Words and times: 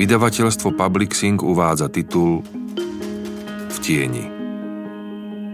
Vydavateľstvo 0.00 0.80
Publixing 0.80 1.44
uvádza 1.44 1.92
titul 1.92 2.40
V 3.68 3.76
tieni. 3.84 4.24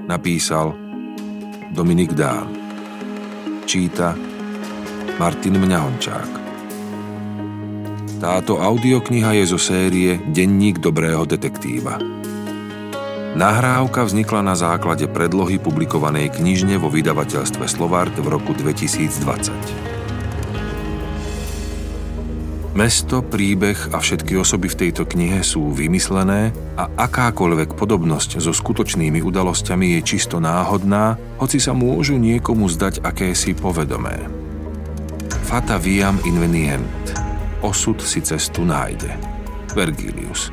Napísal 0.06 0.70
Dominik 1.74 2.14
Dán. 2.14 2.54
Číta 3.66 4.14
Martin 5.18 5.58
Mňahončák. 5.58 6.30
Táto 8.22 8.62
audiokniha 8.62 9.34
je 9.42 9.50
zo 9.50 9.58
série 9.58 10.22
Denník 10.30 10.78
dobrého 10.78 11.26
detektíva. 11.26 11.98
Nahrávka 13.34 14.06
vznikla 14.06 14.46
na 14.46 14.54
základe 14.54 15.10
predlohy 15.10 15.58
publikovanej 15.58 16.38
knižne 16.38 16.78
vo 16.78 16.86
vydavateľstve 16.86 17.66
Slovart 17.66 18.14
v 18.14 18.30
roku 18.30 18.54
2020. 18.54 19.95
Mesto, 22.76 23.24
príbeh 23.24 23.96
a 23.96 24.04
všetky 24.04 24.36
osoby 24.36 24.68
v 24.68 24.76
tejto 24.84 25.08
knihe 25.08 25.40
sú 25.40 25.72
vymyslené 25.72 26.52
a 26.76 26.92
akákoľvek 27.08 27.72
podobnosť 27.72 28.36
so 28.36 28.52
skutočnými 28.52 29.24
udalosťami 29.24 29.96
je 29.96 30.00
čisto 30.04 30.36
náhodná, 30.44 31.16
hoci 31.40 31.56
sa 31.56 31.72
môžu 31.72 32.20
niekomu 32.20 32.68
zdať 32.68 33.00
akési 33.00 33.56
povedomé. 33.56 34.28
Fata 35.48 35.80
viam 35.80 36.20
invenient. 36.28 37.16
Osud 37.64 37.96
si 38.04 38.20
cestu 38.20 38.68
nájde. 38.68 39.08
Vergilius. 39.72 40.52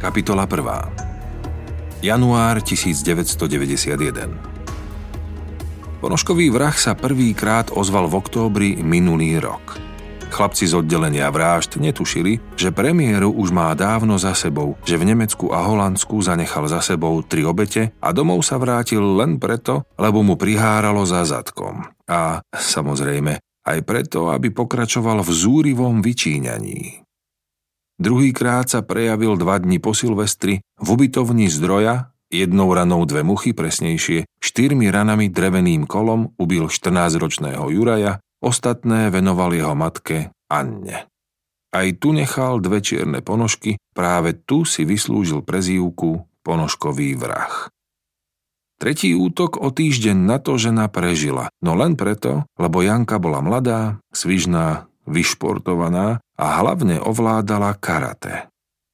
Kapitola 0.00 0.48
1. 0.48 2.00
Január 2.00 2.64
1991 2.64 4.49
Ponožkový 6.00 6.48
vrah 6.48 6.72
sa 6.72 6.96
prvýkrát 6.96 7.68
ozval 7.76 8.08
v 8.08 8.24
októbri 8.24 8.68
minulý 8.80 9.36
rok. 9.36 9.76
Chlapci 10.32 10.64
z 10.64 10.80
oddelenia 10.80 11.28
vražd 11.28 11.76
netušili, 11.76 12.40
že 12.56 12.72
premiéru 12.72 13.28
už 13.28 13.52
má 13.52 13.68
dávno 13.76 14.16
za 14.16 14.32
sebou, 14.32 14.80
že 14.88 14.96
v 14.96 15.12
Nemecku 15.12 15.52
a 15.52 15.60
Holandsku 15.60 16.24
zanechal 16.24 16.72
za 16.72 16.80
sebou 16.80 17.20
tri 17.20 17.44
obete 17.44 17.92
a 18.00 18.16
domov 18.16 18.40
sa 18.40 18.56
vrátil 18.56 19.04
len 19.20 19.36
preto, 19.36 19.84
lebo 20.00 20.24
mu 20.24 20.40
priháralo 20.40 21.04
za 21.04 21.20
zadkom. 21.28 21.84
A 22.08 22.40
samozrejme 22.48 23.36
aj 23.68 23.78
preto, 23.84 24.32
aby 24.32 24.48
pokračoval 24.56 25.20
v 25.20 25.30
zúrivom 25.36 26.00
vyčíňaní. 26.00 27.04
Druhýkrát 28.00 28.72
sa 28.72 28.80
prejavil 28.80 29.36
dva 29.36 29.60
dni 29.60 29.76
po 29.76 29.92
Silvestri 29.92 30.64
v 30.80 30.86
ubytovni 30.88 31.52
zdroja, 31.52 32.08
jednou 32.30 32.70
ranou 32.70 33.02
dve 33.04 33.26
muchy, 33.26 33.52
presnejšie, 33.52 34.24
štyrmi 34.38 34.88
ranami 34.88 35.28
dreveným 35.28 35.84
kolom 35.84 36.32
ubil 36.38 36.70
14-ročného 36.70 37.68
Juraja, 37.68 38.22
ostatné 38.40 39.10
venoval 39.10 39.52
jeho 39.52 39.74
matke 39.74 40.32
Anne. 40.48 41.10
Aj 41.70 41.86
tu 42.02 42.10
nechal 42.10 42.58
dve 42.58 42.82
čierne 42.82 43.22
ponožky, 43.22 43.78
práve 43.94 44.34
tu 44.34 44.66
si 44.66 44.82
vyslúžil 44.82 45.46
prezývku 45.46 46.26
ponožkový 46.42 47.14
vrah. 47.14 47.70
Tretí 48.80 49.12
útok 49.12 49.60
o 49.60 49.68
týždeň 49.68 50.16
na 50.16 50.40
to 50.40 50.56
žena 50.56 50.88
prežila, 50.88 51.52
no 51.60 51.76
len 51.76 52.00
preto, 52.00 52.48
lebo 52.56 52.80
Janka 52.80 53.20
bola 53.20 53.44
mladá, 53.44 54.00
svižná, 54.08 54.88
vyšportovaná 55.04 56.24
a 56.40 56.46
hlavne 56.64 56.96
ovládala 56.96 57.76
karate. 57.76 58.48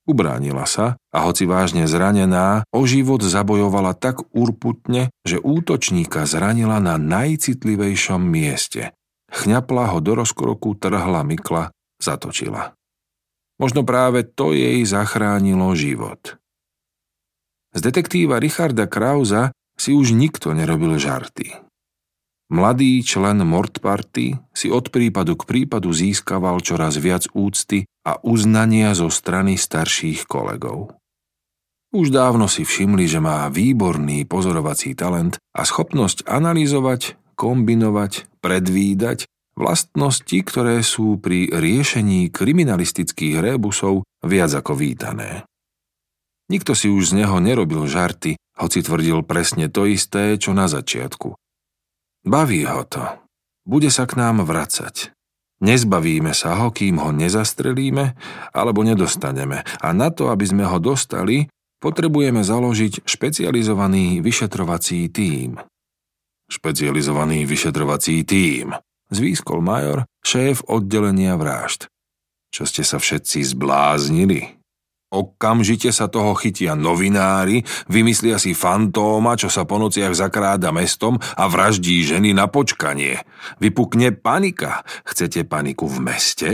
Ubránila 0.07 0.71
sa 0.71 0.95
a 1.11 1.19
hoci 1.27 1.51
vážne 1.51 1.91
zranená, 1.91 2.63
o 2.71 2.87
život 2.87 3.27
zabojovala 3.27 3.91
tak 3.99 4.23
urputne, 4.31 5.11
že 5.27 5.43
útočníka 5.43 6.23
zranila 6.31 6.79
na 6.79 6.95
najcitlivejšom 6.95 8.23
mieste. 8.23 8.95
Chňapla 9.35 9.91
ho 9.91 9.99
do 9.99 10.15
rozkroku, 10.15 10.79
trhla 10.79 11.27
mykla, 11.27 11.75
zatočila. 11.99 12.79
Možno 13.59 13.83
práve 13.83 14.23
to 14.23 14.55
jej 14.55 14.87
zachránilo 14.87 15.75
život. 15.75 16.39
Z 17.75 17.81
detektíva 17.83 18.39
Richarda 18.39 18.87
Krausa 18.87 19.51
si 19.75 19.91
už 19.91 20.15
nikto 20.15 20.55
nerobil 20.55 21.03
žarty. 21.03 21.66
Mladý 22.47 23.03
člen 23.03 23.43
Mort 23.43 23.83
Party 23.83 24.39
si 24.55 24.71
od 24.71 24.95
prípadu 24.95 25.35
k 25.35 25.51
prípadu 25.51 25.91
získaval 25.91 26.63
čoraz 26.63 26.95
viac 26.95 27.27
úcty 27.35 27.91
a 28.07 28.23
uznania 28.23 28.95
zo 28.95 29.11
strany 29.11 29.59
starších 29.59 30.31
kolegov. 30.31 30.95
Už 31.91 32.15
dávno 32.15 32.47
si 32.47 32.63
všimli, 32.63 33.11
že 33.11 33.19
má 33.19 33.51
výborný 33.51 34.31
pozorovací 34.31 34.95
talent 34.95 35.43
a 35.59 35.67
schopnosť 35.67 36.23
analyzovať, 36.31 37.19
kombinovať, 37.35 38.31
predvídať 38.39 39.27
vlastnosti, 39.59 40.39
ktoré 40.47 40.87
sú 40.87 41.19
pri 41.19 41.51
riešení 41.51 42.31
kriminalistických 42.31 43.43
rébusov 43.43 44.07
viac 44.23 44.55
ako 44.55 44.79
vítané. 44.79 45.43
Nikto 46.47 46.79
si 46.79 46.87
už 46.87 47.11
z 47.11 47.27
neho 47.27 47.43
nerobil 47.43 47.91
žarty, 47.91 48.39
hoci 48.55 48.79
tvrdil 48.87 49.27
presne 49.27 49.67
to 49.67 49.83
isté, 49.83 50.39
čo 50.39 50.55
na 50.55 50.71
začiatku– 50.71 51.35
Baví 52.27 52.67
ho 52.67 52.83
to. 52.83 53.07
Bude 53.63 53.87
sa 53.95 54.03
k 54.11 54.19
nám 54.19 54.43
vracať. 54.43 55.15
Nezbavíme 55.63 56.37
sa 56.37 56.59
ho, 56.59 56.75
kým 56.75 57.01
ho 57.01 57.15
nezastrelíme 57.15 58.19
alebo 58.53 58.83
nedostaneme. 58.83 59.63
A 59.81 59.89
na 59.95 60.13
to, 60.13 60.29
aby 60.29 60.45
sme 60.45 60.67
ho 60.67 60.77
dostali, 60.83 61.49
potrebujeme 61.81 62.43
založiť 62.43 63.07
špecializovaný 63.07 64.21
vyšetrovací 64.21 65.09
tím. 65.09 65.57
Špecializovaný 66.47 67.47
vyšetrovací 67.47 68.23
tím, 68.23 68.75
zvýskol 69.11 69.63
major, 69.63 70.07
šéf 70.23 70.63
oddelenia 70.67 71.39
vražd. 71.39 71.91
Čo 72.51 72.67
ste 72.67 72.83
sa 72.83 72.99
všetci 72.99 73.43
zbláznili? 73.55 74.56
Okamžite 75.07 75.95
sa 75.95 76.11
toho 76.11 76.35
chytia 76.35 76.75
novinári, 76.75 77.63
vymyslia 77.87 78.43
si 78.43 78.59
fantóma, 78.59 79.39
čo 79.39 79.47
sa 79.47 79.63
po 79.63 79.79
nociach 79.79 80.19
zakráda 80.19 80.75
mestom 80.75 81.23
a 81.39 81.47
vraždí 81.47 82.03
ženy 82.03 82.35
na 82.35 82.51
počkanie. 82.51 83.23
Vypukne 83.63 84.11
panika. 84.11 84.83
Chcete 85.07 85.47
paniku 85.47 85.87
v 85.87 85.99
meste? 86.03 86.49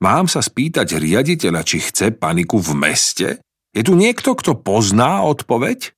Mám 0.00 0.32
sa 0.32 0.40
spýtať 0.40 0.96
riaditeľa, 0.96 1.60
či 1.60 1.84
chce 1.84 2.16
paniku 2.16 2.56
v 2.56 2.72
meste? 2.72 3.28
Je 3.76 3.84
tu 3.84 3.92
niekto, 3.96 4.32
kto 4.32 4.56
pozná 4.56 5.20
odpoveď? 5.24 5.92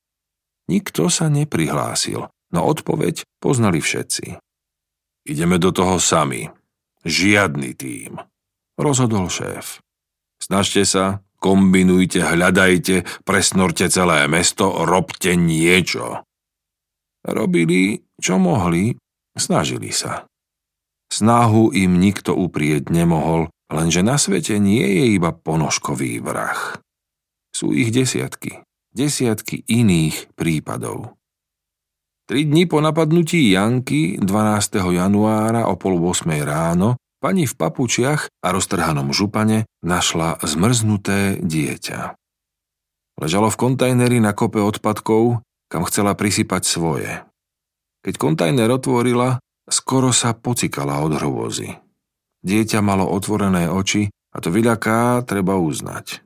Nikto 0.66 1.06
sa 1.06 1.30
neprihlásil, 1.30 2.26
no 2.26 2.60
odpoveď 2.66 3.22
poznali 3.38 3.78
všetci. 3.78 4.42
Ideme 5.26 5.62
do 5.62 5.70
toho 5.70 6.02
sami. 6.02 6.50
Žiadny 7.06 7.70
tým. 7.78 8.18
Rozhodol 8.74 9.30
šéf. 9.30 9.78
Snažte 10.42 10.82
sa, 10.82 11.25
kombinujte, 11.46 12.26
hľadajte, 12.26 13.06
presnorte 13.22 13.86
celé 13.86 14.26
mesto, 14.26 14.82
robte 14.82 15.38
niečo. 15.38 16.26
Robili, 17.22 18.02
čo 18.18 18.42
mohli, 18.42 18.98
snažili 19.38 19.94
sa. 19.94 20.26
Snahu 21.06 21.70
im 21.70 22.02
nikto 22.02 22.34
uprieť 22.34 22.90
nemohol, 22.90 23.46
lenže 23.70 24.02
na 24.02 24.18
svete 24.18 24.58
nie 24.58 24.82
je 24.82 25.04
iba 25.14 25.30
ponožkový 25.30 26.18
vrah. 26.18 26.82
Sú 27.54 27.70
ich 27.70 27.94
desiatky, 27.94 28.66
desiatky 28.90 29.62
iných 29.70 30.34
prípadov. 30.34 31.14
Tri 32.26 32.42
dni 32.42 32.66
po 32.66 32.82
napadnutí 32.82 33.54
Janky 33.54 34.18
12. 34.18 34.82
januára 34.82 35.70
o 35.70 35.78
pol 35.78 35.94
8 36.02 36.26
ráno 36.42 36.98
Pani 37.16 37.48
v 37.48 37.54
papučiach 37.56 38.28
a 38.44 38.48
roztrhanom 38.52 39.10
župane 39.16 39.64
našla 39.80 40.36
zmrznuté 40.44 41.40
dieťa. 41.40 42.14
Ležalo 43.16 43.48
v 43.48 43.56
kontajneri 43.56 44.20
na 44.20 44.36
kope 44.36 44.60
odpadkov, 44.60 45.40
kam 45.72 45.82
chcela 45.88 46.12
prisypať 46.12 46.62
svoje. 46.68 47.24
Keď 48.04 48.14
kontajner 48.20 48.68
otvorila, 48.68 49.40
skoro 49.66 50.12
sa 50.12 50.36
pocikala 50.36 51.00
od 51.00 51.16
hrôzy. 51.16 51.80
Dieťa 52.44 52.84
malo 52.84 53.08
otvorené 53.08 53.72
oči 53.72 54.12
a 54.30 54.36
to 54.38 54.52
vyľaká 54.52 55.24
treba 55.24 55.56
uznať. 55.56 56.20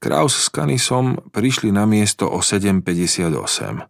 Kraus 0.00 0.32
s 0.32 0.48
Kanisom 0.48 1.28
prišli 1.28 1.68
na 1.68 1.84
miesto 1.84 2.24
o 2.24 2.40
7.58. 2.40 3.84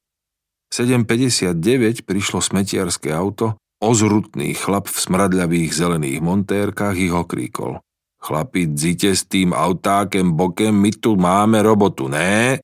7.59 0.75 2.02
prišlo 2.02 2.43
smetiarské 2.43 3.14
auto 3.14 3.61
Ozrutný 3.81 4.53
chlap 4.53 4.93
v 4.93 4.99
smradľavých 5.00 5.73
zelených 5.73 6.21
montérkach 6.21 6.93
ich 7.00 7.17
okríkol. 7.17 7.81
Chlapi, 8.21 8.69
dzite 8.69 9.17
s 9.17 9.25
tým 9.25 9.56
autákem 9.56 10.37
bokem, 10.37 10.77
my 10.77 10.93
tu 10.93 11.17
máme 11.17 11.65
robotu, 11.65 12.05
né? 12.12 12.61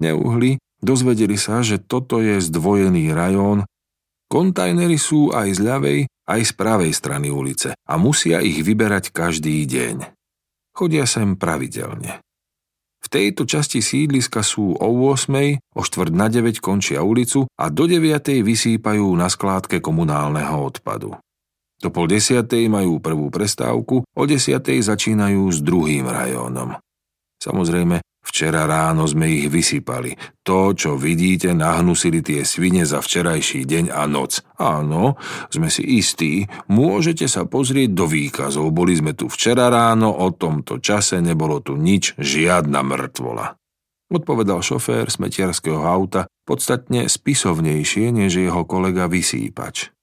Neuhli, 0.00 0.56
dozvedeli 0.80 1.36
sa, 1.36 1.60
že 1.60 1.76
toto 1.76 2.24
je 2.24 2.40
zdvojený 2.40 3.12
rajón. 3.12 3.68
Kontajnery 4.32 4.96
sú 4.96 5.28
aj 5.28 5.48
z 5.52 5.60
ľavej, 5.60 6.00
aj 6.08 6.40
z 6.40 6.52
pravej 6.56 6.92
strany 6.96 7.28
ulice 7.28 7.76
a 7.76 7.94
musia 8.00 8.40
ich 8.40 8.64
vyberať 8.64 9.12
každý 9.12 9.60
deň. 9.68 10.08
Chodia 10.72 11.04
sem 11.04 11.36
pravidelne. 11.36 12.24
V 13.00 13.06
tejto 13.08 13.48
časti 13.48 13.80
sídliska 13.80 14.44
sú 14.44 14.76
o 14.76 14.88
8, 15.08 15.56
o 15.72 15.80
4 15.80 16.12
na 16.12 16.28
9 16.28 16.60
končia 16.60 17.00
ulicu 17.00 17.48
a 17.56 17.72
do 17.72 17.88
9 17.88 18.44
vysýpajú 18.44 19.08
na 19.16 19.32
skládke 19.32 19.80
komunálneho 19.80 20.60
odpadu. 20.60 21.16
Do 21.80 21.88
pol 21.88 22.12
desiatej 22.12 22.68
majú 22.68 23.00
prvú 23.00 23.32
prestávku, 23.32 24.04
o 24.04 24.22
desiatej 24.28 24.84
začínajú 24.84 25.48
s 25.48 25.64
druhým 25.64 26.04
rajónom. 26.04 26.76
Samozrejme, 27.40 28.04
včera 28.30 28.64
ráno 28.70 29.04
sme 29.10 29.26
ich 29.26 29.50
vysypali. 29.50 30.14
To, 30.46 30.70
čo 30.70 30.94
vidíte, 30.94 31.50
nahnusili 31.50 32.22
tie 32.22 32.46
svine 32.46 32.86
za 32.86 33.02
včerajší 33.02 33.66
deň 33.66 33.84
a 33.90 34.06
noc. 34.06 34.40
Áno, 34.56 35.18
sme 35.50 35.66
si 35.66 35.82
istí, 35.98 36.46
môžete 36.70 37.26
sa 37.26 37.44
pozrieť 37.44 37.90
do 37.90 38.06
výkazov. 38.06 38.70
Boli 38.70 38.94
sme 38.94 39.18
tu 39.18 39.26
včera 39.26 39.66
ráno, 39.66 40.14
o 40.14 40.30
tomto 40.30 40.78
čase 40.78 41.18
nebolo 41.18 41.58
tu 41.58 41.74
nič, 41.74 42.14
žiadna 42.16 42.86
mŕtvola. 42.86 43.58
Odpovedal 44.10 44.58
šofér 44.58 45.06
smetiarského 45.06 45.86
auta 45.86 46.26
podstatne 46.42 47.06
spisovnejšie 47.06 48.10
než 48.10 48.42
jeho 48.42 48.66
kolega 48.66 49.06
vysýpač. 49.06 49.94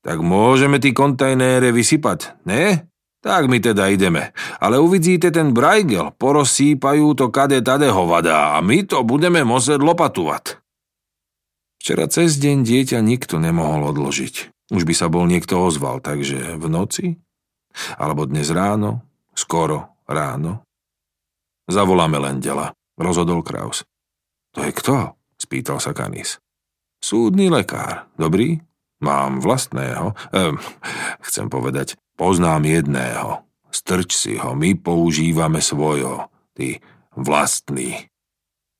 Tak 0.00 0.24
môžeme 0.24 0.80
tí 0.80 0.96
kontajnére 0.96 1.68
vysypať, 1.68 2.40
ne? 2.48 2.87
Tak 3.18 3.50
my 3.50 3.58
teda 3.58 3.90
ideme. 3.90 4.30
Ale 4.62 4.78
uvidíte 4.78 5.34
ten 5.34 5.50
brajgel, 5.50 6.14
porozsýpajú 6.14 7.18
to 7.18 7.34
kade 7.34 7.58
tade 7.66 7.90
hovadá 7.90 8.54
a 8.54 8.62
my 8.62 8.86
to 8.86 9.02
budeme 9.02 9.42
musieť 9.42 9.82
lopatovať. 9.82 10.62
Včera 11.82 12.06
cez 12.10 12.38
deň 12.38 12.62
dieťa 12.62 12.98
nikto 13.02 13.42
nemohol 13.42 13.90
odložiť. 13.90 14.54
Už 14.70 14.82
by 14.84 14.94
sa 14.94 15.10
bol 15.10 15.24
niekto 15.26 15.58
ozval, 15.58 15.98
takže 15.98 16.58
v 16.60 16.66
noci? 16.68 17.06
Alebo 17.96 18.28
dnes 18.28 18.50
ráno? 18.50 19.02
Skoro 19.34 20.02
ráno? 20.06 20.66
Zavoláme 21.70 22.18
Lendela, 22.18 22.74
rozhodol 22.98 23.42
Kraus. 23.42 23.86
To 24.54 24.62
je 24.62 24.72
kto? 24.72 25.18
spýtal 25.38 25.78
sa 25.78 25.94
Kanis. 25.94 26.42
Súdny 26.98 27.46
lekár, 27.46 28.10
dobrý? 28.18 28.58
Mám 28.98 29.38
vlastného, 29.38 30.18
ehm, 30.34 30.58
chcem 31.22 31.46
povedať, 31.46 31.94
poznám 32.18 32.66
jedného. 32.66 33.46
Strč 33.70 34.18
si 34.18 34.34
ho, 34.34 34.58
my 34.58 34.74
používame 34.74 35.62
svojho. 35.62 36.26
Ty 36.58 36.82
vlastný. 37.14 38.10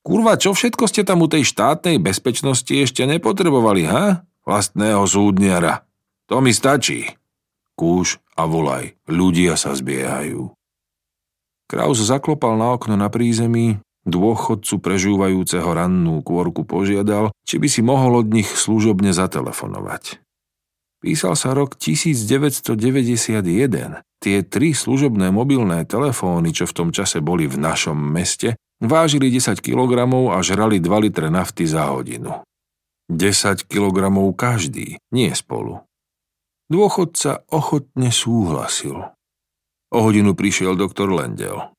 Kurva, 0.02 0.34
čo 0.40 0.54
všetko 0.54 0.84
ste 0.90 1.06
tam 1.06 1.22
u 1.22 1.28
tej 1.28 1.46
štátnej 1.46 2.02
bezpečnosti 2.02 2.70
ešte 2.70 3.04
nepotrebovali, 3.04 3.82
ha? 3.86 4.26
Vlastného 4.42 5.04
súdniara. 5.04 5.84
To 6.26 6.42
mi 6.42 6.50
stačí. 6.50 7.06
Kúš 7.78 8.18
a 8.34 8.48
volaj, 8.48 8.96
ľudia 9.06 9.54
sa 9.54 9.76
zbiehajú. 9.76 10.50
Kraus 11.68 12.00
zaklopal 12.00 12.56
na 12.56 12.72
okno 12.72 12.96
na 12.96 13.12
prízemí, 13.12 13.78
Dôchodcu 14.08 14.80
prežúvajúceho 14.80 15.68
rannú 15.68 16.24
kôrku 16.24 16.64
požiadal, 16.64 17.28
či 17.44 17.60
by 17.60 17.68
si 17.68 17.84
mohol 17.84 18.24
od 18.24 18.32
nich 18.32 18.48
služobne 18.48 19.12
zatelefonovať. 19.12 20.24
Písal 20.98 21.38
sa 21.38 21.54
rok 21.54 21.78
1991. 21.78 24.02
Tie 24.18 24.42
tri 24.42 24.74
služobné 24.74 25.30
mobilné 25.30 25.86
telefóny, 25.86 26.50
čo 26.50 26.66
v 26.66 26.74
tom 26.74 26.88
čase 26.90 27.22
boli 27.22 27.46
v 27.46 27.54
našom 27.54 27.94
meste, 27.94 28.58
vážili 28.82 29.30
10 29.30 29.62
kg 29.62 30.10
a 30.34 30.42
žrali 30.42 30.82
2 30.82 31.04
litre 31.06 31.30
nafty 31.30 31.70
za 31.70 31.94
hodinu. 31.94 32.42
10 33.06 33.70
kg 33.70 34.10
každý, 34.34 34.98
nie 35.14 35.30
spolu. 35.38 35.86
Dôchodca 36.68 37.48
ochotne 37.48 38.12
súhlasil. 38.12 39.08
O 39.88 39.98
hodinu 40.04 40.36
prišiel 40.36 40.76
doktor 40.76 41.08
Lendel. 41.08 41.72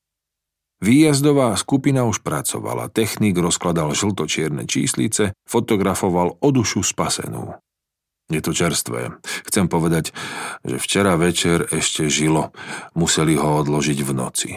Výjazdová 0.80 1.52
skupina 1.60 2.08
už 2.08 2.24
pracovala, 2.24 2.88
technik 2.88 3.36
rozkladal 3.36 3.92
žltočierne 3.92 4.64
číslice, 4.64 5.36
fotografoval 5.44 6.40
o 6.40 6.48
dušu 6.48 6.80
spasenú. 6.80 7.60
Je 8.30 8.38
to 8.38 8.54
čerstvé. 8.54 9.18
Chcem 9.50 9.66
povedať, 9.66 10.14
že 10.62 10.78
včera 10.78 11.18
večer 11.18 11.66
ešte 11.74 12.06
žilo. 12.06 12.54
Museli 12.94 13.34
ho 13.34 13.58
odložiť 13.58 13.98
v 14.06 14.12
noci. 14.14 14.50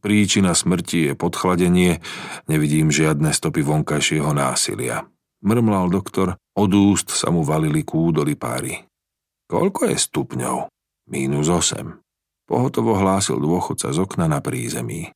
Príčina 0.00 0.56
smrti 0.56 1.12
je 1.12 1.14
podchladenie, 1.18 2.00
nevidím 2.48 2.88
žiadne 2.88 3.34
stopy 3.34 3.60
vonkajšieho 3.60 4.32
násilia. 4.32 5.04
Mrmlal 5.44 5.92
doktor, 5.92 6.40
od 6.56 6.70
úst 6.72 7.12
sa 7.12 7.28
mu 7.28 7.44
valili 7.44 7.84
kúdoly 7.84 8.34
páry. 8.34 8.88
Koľko 9.46 9.92
je 9.92 9.96
stupňov? 10.00 10.56
Mínus 11.12 11.46
8. 11.52 11.84
Pohotovo 12.48 12.96
hlásil 12.96 13.36
dôchodca 13.36 13.92
z 13.92 13.98
okna 14.00 14.24
na 14.24 14.40
prízemí. 14.40 15.12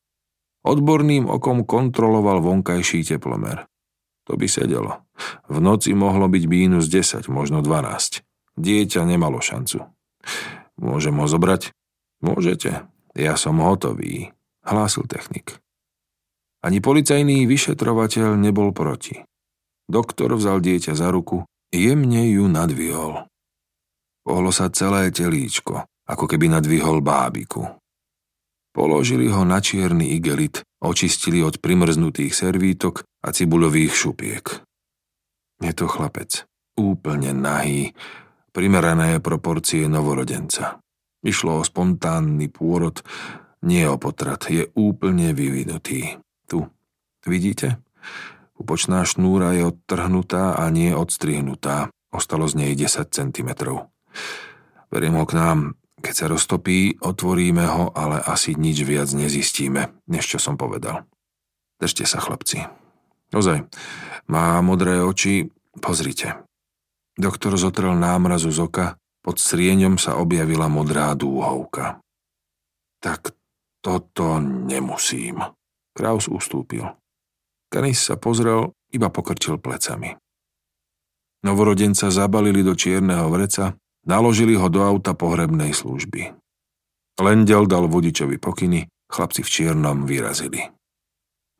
Odborným 0.62 1.26
okom 1.26 1.64
kontroloval 1.64 2.44
vonkajší 2.44 3.02
teplomer. 3.08 3.71
To 4.30 4.38
by 4.38 4.46
sedelo. 4.46 5.02
V 5.50 5.58
noci 5.58 5.90
mohlo 5.92 6.30
byť 6.30 6.44
mínus 6.46 6.86
10, 6.86 7.26
možno 7.26 7.58
12. 7.60 8.22
Dieťa 8.54 9.02
nemalo 9.02 9.42
šancu. 9.42 9.82
Môžem 10.78 11.18
ho 11.18 11.26
zobrať? 11.26 11.74
Môžete. 12.22 12.86
Ja 13.12 13.34
som 13.36 13.60
hotový, 13.60 14.32
hlásil 14.64 15.04
technik. 15.10 15.58
Ani 16.62 16.78
policajný 16.78 17.44
vyšetrovateľ 17.50 18.38
nebol 18.38 18.70
proti. 18.70 19.18
Doktor 19.90 20.38
vzal 20.38 20.62
dieťa 20.62 20.94
za 20.94 21.10
ruku, 21.10 21.42
jemne 21.74 22.22
ju 22.30 22.46
nadvihol. 22.46 23.26
Pohlo 24.22 24.50
sa 24.54 24.70
celé 24.70 25.10
telíčko, 25.10 25.82
ako 26.06 26.24
keby 26.30 26.46
nadvihol 26.46 27.02
bábiku. 27.02 27.66
Položili 28.72 29.28
ho 29.28 29.44
na 29.44 29.60
čierny 29.60 30.16
igelit, 30.16 30.64
očistili 30.80 31.44
od 31.44 31.60
primrznutých 31.60 32.32
servítok 32.32 33.04
a 33.22 33.28
cibuľových 33.30 33.92
šupiek. 33.94 34.44
Je 35.62 35.72
to 35.72 35.86
chlapec, 35.86 36.44
úplne 36.74 37.30
nahý, 37.30 37.94
primerané 38.50 39.22
proporcie 39.22 39.86
novorodenca. 39.86 40.82
Išlo 41.22 41.62
o 41.62 41.66
spontánny 41.66 42.50
pôrod, 42.50 42.98
nie 43.62 43.86
o 43.86 43.94
potrat, 43.94 44.50
je 44.50 44.66
úplne 44.74 45.30
vyvinutý. 45.30 46.18
Tu, 46.50 46.66
vidíte? 47.22 47.78
Upočná 48.58 49.06
šnúra 49.06 49.54
je 49.54 49.70
odtrhnutá 49.70 50.58
a 50.58 50.66
nie 50.74 50.90
odstrihnutá. 50.90 51.94
Ostalo 52.10 52.50
z 52.50 52.58
nej 52.58 52.72
10 52.74 53.08
cm. 53.08 53.50
Beriem 54.90 55.16
ho 55.16 55.24
k 55.24 55.32
nám, 55.38 55.58
keď 56.02 56.14
sa 56.14 56.26
roztopí, 56.26 56.98
otvoríme 56.98 57.64
ho, 57.64 57.94
ale 57.94 58.18
asi 58.18 58.58
nič 58.58 58.82
viac 58.82 59.08
nezistíme, 59.14 59.94
než 60.10 60.36
čo 60.36 60.38
som 60.42 60.58
povedal. 60.58 61.06
Držte 61.78 62.04
sa, 62.04 62.18
chlapci. 62.18 62.81
Ozaj, 63.32 63.64
má 64.28 64.60
modré 64.60 65.00
oči, 65.00 65.48
pozrite. 65.80 66.44
Doktor 67.16 67.56
zotrel 67.56 67.96
námrazu 67.96 68.52
z 68.52 68.60
oka, 68.64 68.86
pod 69.24 69.40
srieňom 69.40 69.96
sa 69.96 70.20
objavila 70.20 70.68
modrá 70.68 71.12
dúhovka. 71.16 72.00
Tak 73.00 73.32
toto 73.80 74.38
nemusím. 74.40 75.40
Kraus 75.92 76.28
ustúpil. 76.28 76.86
Kanis 77.72 78.04
sa 78.04 78.20
pozrel, 78.20 78.72
iba 78.92 79.08
pokrčil 79.08 79.56
plecami. 79.56 80.16
Novorodenca 81.42 82.12
zabalili 82.12 82.62
do 82.62 82.76
čierneho 82.76 83.26
vreca 83.32 83.74
Naložili 84.02 84.58
ho 84.58 84.66
do 84.66 84.82
auta 84.82 85.14
pohrebnej 85.14 85.70
služby. 85.70 86.34
Lendel 87.22 87.70
dal 87.70 87.86
vodičovi 87.86 88.34
pokyny, 88.42 88.90
chlapci 89.06 89.46
v 89.46 89.48
čiernom 89.48 90.10
vyrazili. 90.10 90.58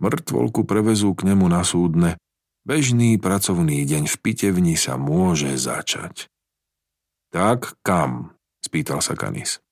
Mŕtvolku 0.02 0.66
prevezú 0.66 1.14
k 1.14 1.30
nemu 1.30 1.46
na 1.46 1.62
súdne. 1.62 2.18
Bežný 2.66 3.22
pracovný 3.22 3.86
deň 3.86 4.10
v 4.10 4.16
pitevni 4.18 4.74
sa 4.74 4.98
môže 4.98 5.54
začať. 5.54 6.26
Tak 7.30 7.78
kam? 7.86 8.34
spýtal 8.58 8.98
sa 8.98 9.14
Kanis. 9.14 9.62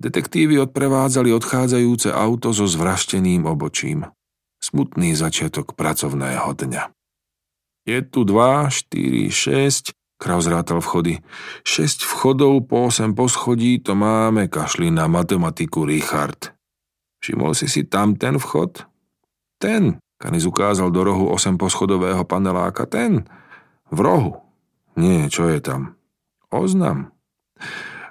Detektívy 0.00 0.62
odprevádzali 0.64 1.34
odchádzajúce 1.34 2.14
auto 2.14 2.54
so 2.54 2.64
zvrašteným 2.64 3.44
obočím. 3.44 4.06
Smutný 4.62 5.18
začiatok 5.18 5.74
pracovného 5.74 6.46
dňa. 6.54 6.84
Je 7.84 7.98
tu 8.06 8.22
2, 8.22 8.70
4, 8.70 9.28
6, 9.28 9.92
Kraus 10.20 10.44
rátal 10.44 10.84
vchody. 10.84 11.24
Šesť 11.64 12.04
vchodov 12.04 12.68
po 12.68 12.92
osem 12.92 13.16
poschodí, 13.16 13.80
to 13.80 13.96
máme, 13.96 14.52
kašli 14.52 14.92
na 14.92 15.08
matematiku 15.08 15.88
Richard. 15.88 16.52
Všimol 17.24 17.56
si 17.56 17.72
si 17.72 17.88
tam 17.88 18.20
ten 18.20 18.36
vchod? 18.36 18.89
Ten. 19.60 20.00
Kanis 20.16 20.48
ukázal 20.48 20.88
do 20.88 21.04
rohu 21.04 21.28
osem 21.28 21.60
poschodového 21.60 22.24
paneláka. 22.24 22.88
Ten. 22.88 23.28
V 23.92 23.98
rohu. 24.00 24.40
Nie, 24.96 25.28
čo 25.28 25.52
je 25.52 25.60
tam? 25.60 26.00
Oznam. 26.48 27.12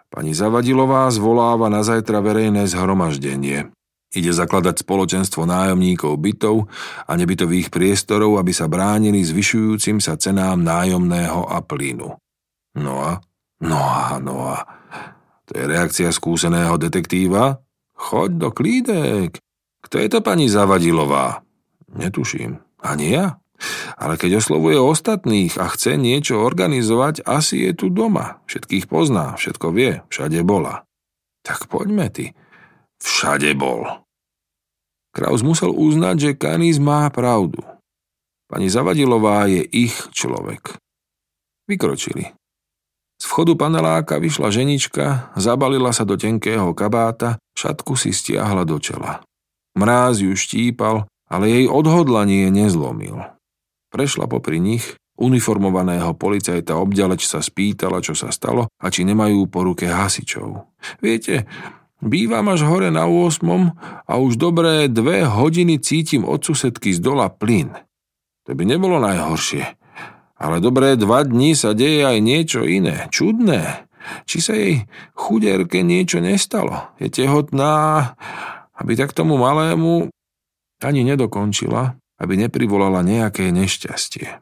Pani 0.09 0.33
Zavadilová 0.33 1.09
zvoláva 1.09 1.69
na 1.69 1.85
zajtra 1.85 2.21
verejné 2.21 2.65
zhromaždenie. 2.69 3.73
Ide 4.09 4.33
zakladať 4.33 4.81
spoločenstvo 4.81 5.45
nájomníkov 5.45 6.17
bytov 6.17 6.65
a 7.05 7.11
nebytových 7.13 7.69
priestorov, 7.69 8.41
aby 8.41 8.49
sa 8.49 8.65
bránili 8.65 9.21
zvyšujúcim 9.21 10.01
sa 10.01 10.17
cenám 10.17 10.57
nájomného 10.65 11.45
a 11.45 11.61
plynu. 11.61 12.17
No 12.73 12.93
a? 13.05 13.21
No 13.61 13.77
a, 13.77 14.17
no 14.17 14.49
a. 14.49 14.65
To 15.45 15.51
je 15.53 15.65
reakcia 15.65 16.09
skúseného 16.09 16.73
detektíva? 16.81 17.61
Choď 17.93 18.29
do 18.33 18.49
klídek. 18.49 19.37
Kto 19.89 19.97
je 19.97 20.09
to 20.13 20.21
pani 20.21 20.45
Zavadilová? 20.45 21.41
Netuším. 21.97 22.61
Ani 22.77 23.17
ja? 23.17 23.41
Ale 23.97 24.21
keď 24.21 24.37
oslovuje 24.37 24.77
ostatných 24.77 25.57
a 25.57 25.65
chce 25.65 25.97
niečo 25.97 26.45
organizovať, 26.45 27.25
asi 27.25 27.65
je 27.65 27.71
tu 27.73 27.85
doma. 27.89 28.37
Všetkých 28.45 28.85
pozná, 28.85 29.33
všetko 29.33 29.73
vie, 29.73 30.05
všade 30.13 30.45
bola. 30.45 30.85
Tak 31.41 31.65
poďme 31.73 32.07
ty. 32.13 32.37
Všade 33.01 33.49
bol. 33.57 34.05
Kraus 35.09 35.41
musel 35.41 35.73
uznať, 35.73 36.15
že 36.21 36.37
Kanis 36.37 36.77
má 36.77 37.09
pravdu. 37.09 37.65
Pani 38.45 38.69
Zavadilová 38.69 39.49
je 39.49 39.65
ich 39.65 39.97
človek. 40.13 40.77
Vykročili. 41.65 42.29
Z 43.19 43.25
vchodu 43.25 43.57
paneláka 43.57 44.21
vyšla 44.21 44.53
ženička, 44.53 45.33
zabalila 45.33 45.91
sa 45.91 46.05
do 46.05 46.13
tenkého 46.13 46.71
kabáta, 46.77 47.41
šatku 47.57 47.97
si 47.97 48.13
stiahla 48.15 48.63
do 48.63 48.79
čela. 48.79 49.25
Mráz 49.79 50.19
ju 50.19 50.35
štípal, 50.35 51.07
ale 51.31 51.45
jej 51.47 51.65
odhodlanie 51.71 52.51
nezlomil. 52.51 53.23
Prešla 53.95 54.27
popri 54.27 54.59
nich, 54.59 54.99
uniformovaného 55.15 56.11
policajta 56.19 56.75
obďaleč 56.75 57.23
sa 57.23 57.39
spýtala, 57.39 58.03
čo 58.03 58.11
sa 58.11 58.27
stalo 58.35 58.67
a 58.75 58.91
či 58.91 59.07
nemajú 59.07 59.47
po 59.47 59.63
ruke 59.63 59.87
hasičov. 59.87 60.67
Viete, 60.99 61.47
bývam 62.03 62.51
až 62.51 62.67
hore 62.67 62.91
na 62.91 63.07
8 63.07 63.39
a 64.03 64.13
už 64.19 64.35
dobré 64.35 64.91
dve 64.91 65.23
hodiny 65.23 65.79
cítim 65.79 66.27
od 66.27 66.43
susedky 66.43 66.91
z 66.91 66.99
dola 66.99 67.31
plyn. 67.31 67.71
To 68.51 68.51
by 68.51 68.63
nebolo 68.67 68.99
najhoršie. 68.99 69.79
Ale 70.39 70.59
dobré 70.59 70.99
dva 70.99 71.23
dní 71.23 71.55
sa 71.55 71.71
deje 71.71 72.03
aj 72.03 72.19
niečo 72.19 72.67
iné, 72.67 73.07
čudné. 73.15 73.87
Či 74.27 74.37
sa 74.43 74.55
jej 74.55 74.87
chuderke 75.15 75.83
niečo 75.83 76.23
nestalo? 76.23 76.95
Je 76.99 77.11
tehotná, 77.11 78.15
aby 78.79 78.95
tak 78.95 79.11
tomu 79.11 79.35
malému 79.35 80.07
ani 80.79 81.01
nedokončila, 81.03 81.99
aby 82.19 82.33
neprivolala 82.39 83.03
nejaké 83.03 83.51
nešťastie. 83.51 84.39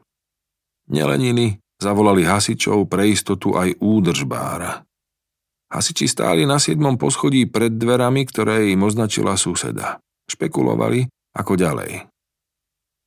Nelenili, 0.94 1.58
zavolali 1.82 2.24
hasičov 2.24 2.86
pre 2.90 3.10
istotu 3.10 3.58
aj 3.58 3.82
údržbára. 3.82 4.86
Hasiči 5.68 6.08
stáli 6.08 6.48
na 6.48 6.64
siedmom 6.64 6.96
poschodí 6.96 7.44
pred 7.50 7.76
dverami, 7.76 8.24
ktoré 8.24 8.72
im 8.72 8.88
označila 8.88 9.36
suseda. 9.36 10.00
Špekulovali, 10.32 11.12
ako 11.36 11.54
ďalej. 11.60 12.08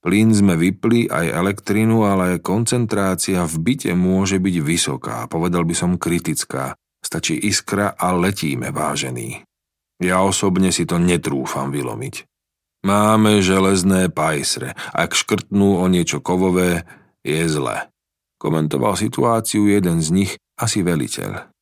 Plyn 0.01 0.33
sme 0.33 0.57
vypli 0.57 1.09
aj 1.13 1.27
elektrinu, 1.29 2.09
ale 2.09 2.41
koncentrácia 2.41 3.45
v 3.45 3.57
byte 3.61 3.93
môže 3.93 4.41
byť 4.41 4.57
vysoká, 4.65 5.29
povedal 5.29 5.69
by 5.69 5.75
som 5.77 6.01
kritická. 6.01 6.73
Stačí 7.01 7.37
iskra 7.37 7.97
a 7.97 8.13
letíme, 8.13 8.73
vážený. 8.73 9.45
Ja 10.01 10.25
osobne 10.25 10.73
si 10.73 10.89
to 10.89 10.97
netrúfam 10.97 11.69
vylomiť. 11.69 12.25
Máme 12.81 13.45
železné 13.45 14.09
pajsre. 14.09 14.73
Ak 14.97 15.13
škrtnú 15.13 15.85
o 15.85 15.87
niečo 15.93 16.25
kovové, 16.25 16.89
je 17.21 17.45
zle. 17.45 17.93
Komentoval 18.41 18.97
situáciu 18.97 19.69
jeden 19.69 20.01
z 20.01 20.09
nich, 20.17 20.33
asi 20.57 20.81
veliteľ. 20.81 21.53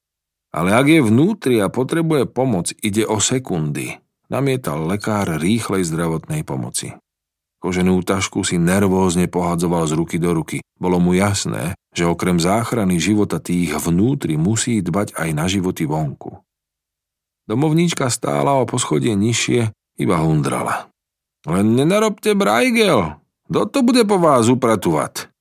Ale 0.54 0.70
ak 0.70 0.86
je 0.86 1.00
vnútri 1.02 1.58
a 1.58 1.66
potrebuje 1.66 2.30
pomoc, 2.30 2.70
ide 2.78 3.02
o 3.02 3.18
sekundy. 3.18 3.98
Namietal 4.30 4.86
lekár 4.86 5.26
rýchlej 5.42 5.82
zdravotnej 5.90 6.46
pomoci. 6.46 6.94
Koženú 7.58 7.98
tašku 8.06 8.46
si 8.46 8.54
nervózne 8.54 9.26
pohadzoval 9.26 9.90
z 9.90 9.98
ruky 9.98 10.16
do 10.22 10.30
ruky. 10.30 10.62
Bolo 10.78 11.02
mu 11.02 11.18
jasné, 11.18 11.74
že 11.90 12.06
okrem 12.06 12.38
záchrany 12.38 13.02
života 13.02 13.42
tých 13.42 13.74
vnútri 13.74 14.38
musí 14.38 14.78
dbať 14.78 15.18
aj 15.18 15.28
na 15.34 15.50
životy 15.50 15.82
vonku. 15.82 16.38
Domovníčka 17.48 18.12
stála 18.12 18.60
o 18.60 18.68
poschodie 18.68 19.16
nižšie, 19.16 19.72
iba 19.96 20.16
hundrala. 20.20 20.92
Len 21.48 21.72
nenarobte 21.72 22.36
brajgel, 22.36 23.16
kto 23.48 23.64
to 23.72 23.80
bude 23.80 24.04
po 24.04 24.20
vás 24.20 24.52
upratovať? 24.52 25.32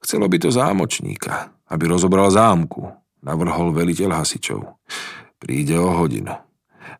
Chcelo 0.00 0.24
by 0.32 0.36
to 0.40 0.48
zámočníka, 0.48 1.52
aby 1.68 1.84
rozobral 1.92 2.32
zámku, 2.32 2.88
navrhol 3.20 3.76
veliteľ 3.76 4.24
hasičov. 4.24 4.80
Príde 5.36 5.76
o 5.76 5.92
hodinu. 5.92 6.32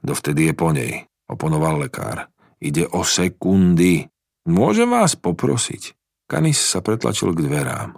Dovtedy 0.04 0.52
je 0.52 0.54
po 0.54 0.68
nej, 0.76 1.08
oponoval 1.24 1.80
lekár. 1.88 2.28
Ide 2.60 2.84
o 2.92 3.00
sekundy. 3.00 4.04
Môžem 4.44 4.92
vás 4.92 5.16
poprosiť? 5.16 5.96
Kanis 6.28 6.60
sa 6.60 6.84
pretlačil 6.84 7.32
k 7.32 7.40
dverám. 7.48 7.96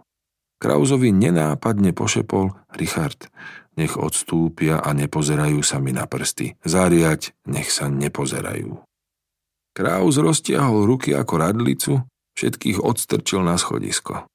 Krauzovi 0.63 1.11
nenápadne 1.11 1.91
pošepol 1.91 2.55
Richard, 2.79 3.27
nech 3.77 3.97
odstúpia 3.97 4.81
a 4.81 4.93
nepozerajú 4.93 5.61
sa 5.65 5.81
mi 5.81 5.97
na 5.97 6.05
prsty. 6.05 6.57
Zariať, 6.63 7.33
nech 7.49 7.73
sa 7.73 7.89
nepozerajú. 7.89 8.81
Kraus 9.73 10.21
roztiahol 10.21 10.85
ruky 10.85 11.17
ako 11.17 11.35
radlicu, 11.41 11.93
všetkých 12.37 12.79
odstrčil 12.85 13.41
na 13.41 13.57
schodisko. 13.57 14.29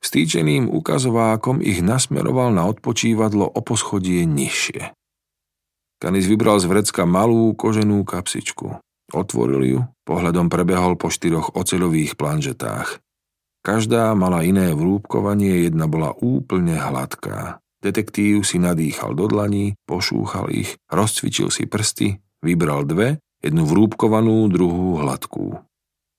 Vstýčeným 0.00 0.66
ukazovákom 0.66 1.60
ich 1.60 1.84
nasmeroval 1.84 2.50
na 2.50 2.66
odpočívadlo 2.66 3.46
o 3.46 3.60
poschodie 3.60 4.24
nižšie. 4.24 4.96
Kanis 6.00 6.24
vybral 6.24 6.56
z 6.58 6.66
vrecka 6.72 7.04
malú 7.04 7.52
koženú 7.52 8.02
kapsičku. 8.08 8.80
Otvoril 9.12 9.62
ju, 9.68 9.80
pohľadom 10.08 10.48
prebehol 10.48 10.96
po 10.96 11.12
štyroch 11.12 11.52
oceľových 11.52 12.16
planžetách. 12.16 13.04
Každá 13.60 14.16
mala 14.16 14.40
iné 14.40 14.72
vrúbkovanie, 14.72 15.68
jedna 15.68 15.84
bola 15.84 16.16
úplne 16.16 16.80
hladká. 16.80 17.60
Detektív 17.80 18.44
si 18.44 18.60
nadýchal 18.60 19.16
do 19.16 19.24
dlaní, 19.24 19.72
pošúchal 19.88 20.52
ich, 20.52 20.76
rozcvičil 20.92 21.48
si 21.48 21.64
prsty, 21.64 22.20
vybral 22.44 22.84
dve, 22.84 23.16
jednu 23.40 23.64
vrúbkovanú, 23.64 24.52
druhú 24.52 25.00
hladkú. 25.00 25.64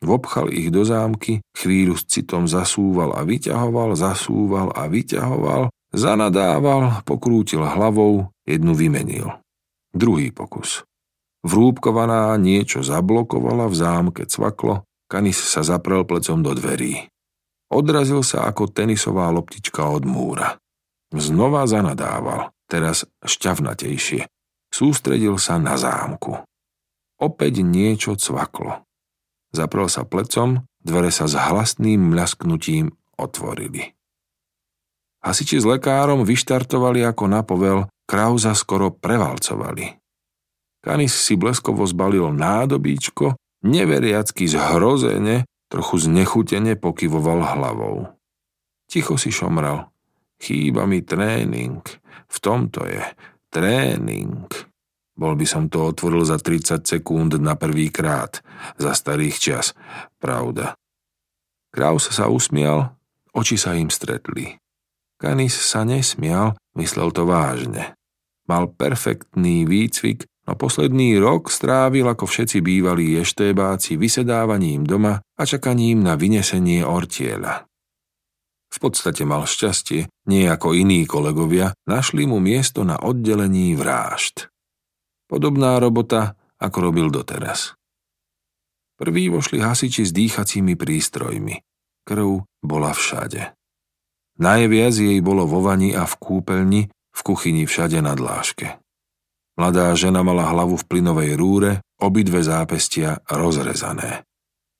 Vobchal 0.02 0.50
ich 0.50 0.74
do 0.74 0.82
zámky, 0.82 1.46
chvíľu 1.54 1.94
s 1.94 2.10
citom 2.10 2.50
zasúval 2.50 3.14
a 3.14 3.22
vyťahoval, 3.22 3.94
zasúval 3.94 4.74
a 4.74 4.90
vyťahoval, 4.90 5.70
zanadával, 5.94 7.06
pokrútil 7.06 7.62
hlavou, 7.62 8.34
jednu 8.50 8.74
vymenil. 8.74 9.30
Druhý 9.94 10.34
pokus. 10.34 10.82
Vrúbkovaná 11.46 12.34
niečo 12.42 12.82
zablokovala, 12.82 13.70
v 13.70 13.76
zámke 13.78 14.22
cvaklo, 14.26 14.82
Kanis 15.06 15.38
sa 15.38 15.62
zaprel 15.62 16.08
plecom 16.08 16.42
do 16.42 16.56
dverí. 16.58 17.12
Odrazil 17.70 18.24
sa 18.24 18.48
ako 18.50 18.72
tenisová 18.72 19.28
loptička 19.30 19.84
od 19.86 20.08
múra. 20.08 20.61
Znova 21.12 21.68
zanadával, 21.68 22.56
teraz 22.72 23.04
šťavnatejšie. 23.24 24.32
Sústredil 24.72 25.36
sa 25.36 25.60
na 25.60 25.76
zámku. 25.76 26.40
Opäť 27.20 27.60
niečo 27.62 28.16
cvaklo. 28.16 28.88
Zaprel 29.52 29.92
sa 29.92 30.08
plecom, 30.08 30.64
dvere 30.80 31.12
sa 31.12 31.28
s 31.28 31.36
hlasným 31.36 32.16
mľasknutím 32.16 32.96
otvorili. 33.20 33.92
Hasiči 35.22 35.62
s 35.62 35.66
lekárom 35.68 36.24
vyštartovali 36.26 37.04
ako 37.06 37.24
na 37.30 37.44
povel, 37.44 37.86
Krauza 38.10 38.58
skoro 38.58 38.90
prevalcovali. 38.90 40.02
Kanis 40.82 41.14
si 41.14 41.38
bleskovo 41.38 41.86
zbalil 41.86 42.34
nádobíčko, 42.34 43.38
neveriacky 43.62 44.50
zhrozene, 44.50 45.46
trochu 45.70 46.10
znechutene 46.10 46.74
pokyvoval 46.74 47.54
hlavou. 47.54 48.10
Ticho 48.90 49.16
si 49.16 49.30
šomral. 49.30 49.94
Chýba 50.42 50.90
mi 50.90 51.06
tréning. 51.06 51.86
V 52.26 52.38
tomto 52.42 52.82
je. 52.90 53.06
Tréning. 53.54 54.50
Bol 55.14 55.38
by 55.38 55.46
som 55.46 55.70
to 55.70 55.94
otvoril 55.94 56.26
za 56.26 56.42
30 56.42 56.82
sekúnd 56.82 57.38
na 57.38 57.54
prvý 57.54 57.94
krát. 57.94 58.42
Za 58.82 58.98
starých 58.98 59.38
čas. 59.38 59.78
Pravda. 60.18 60.74
Kraus 61.70 62.10
sa 62.10 62.28
usmial, 62.28 62.98
oči 63.32 63.56
sa 63.56 63.78
im 63.78 63.94
stretli. 63.94 64.60
Kanis 65.22 65.54
sa 65.54 65.86
nesmial, 65.86 66.58
myslel 66.76 67.14
to 67.14 67.24
vážne. 67.30 67.94
Mal 68.50 68.68
perfektný 68.74 69.70
výcvik 69.70 70.26
a 70.50 70.58
posledný 70.58 71.22
rok 71.22 71.54
strávil 71.54 72.10
ako 72.10 72.26
všetci 72.26 72.60
bývalí 72.60 73.16
eštébáci 73.22 73.96
vysedávaním 73.96 74.84
doma 74.84 75.22
a 75.22 75.44
čakaním 75.46 76.02
na 76.02 76.18
vynesenie 76.18 76.82
ortieľa. 76.82 77.71
V 78.72 78.78
podstate 78.80 79.28
mal 79.28 79.44
šťastie, 79.44 80.08
nie 80.32 80.48
ako 80.48 80.72
iní 80.72 81.04
kolegovia, 81.04 81.76
našli 81.84 82.24
mu 82.24 82.40
miesto 82.40 82.88
na 82.88 82.96
oddelení 82.96 83.76
vrážd. 83.76 84.48
Podobná 85.28 85.76
robota, 85.78 86.40
ako 86.56 86.78
robil 86.92 87.08
doteraz. 87.12 87.76
Prví 88.96 89.28
vošli 89.28 89.60
hasiči 89.60 90.08
s 90.08 90.16
dýchacími 90.16 90.80
prístrojmi. 90.80 91.60
Krv 92.08 92.48
bola 92.64 92.96
všade. 92.96 93.52
Najviac 94.40 94.96
jej 94.96 95.20
bolo 95.20 95.44
vo 95.50 95.60
vani 95.62 95.92
a 95.94 96.08
v 96.08 96.16
kúpeľni, 96.18 96.82
v 96.92 97.20
kuchyni 97.22 97.68
všade 97.68 98.00
na 98.00 98.16
dláške. 98.16 98.80
Mladá 99.60 99.92
žena 100.00 100.24
mala 100.24 100.48
hlavu 100.48 100.80
v 100.80 100.88
plynovej 100.88 101.36
rúre, 101.36 101.84
obidve 102.00 102.42
zápestia 102.42 103.20
rozrezané. 103.28 104.24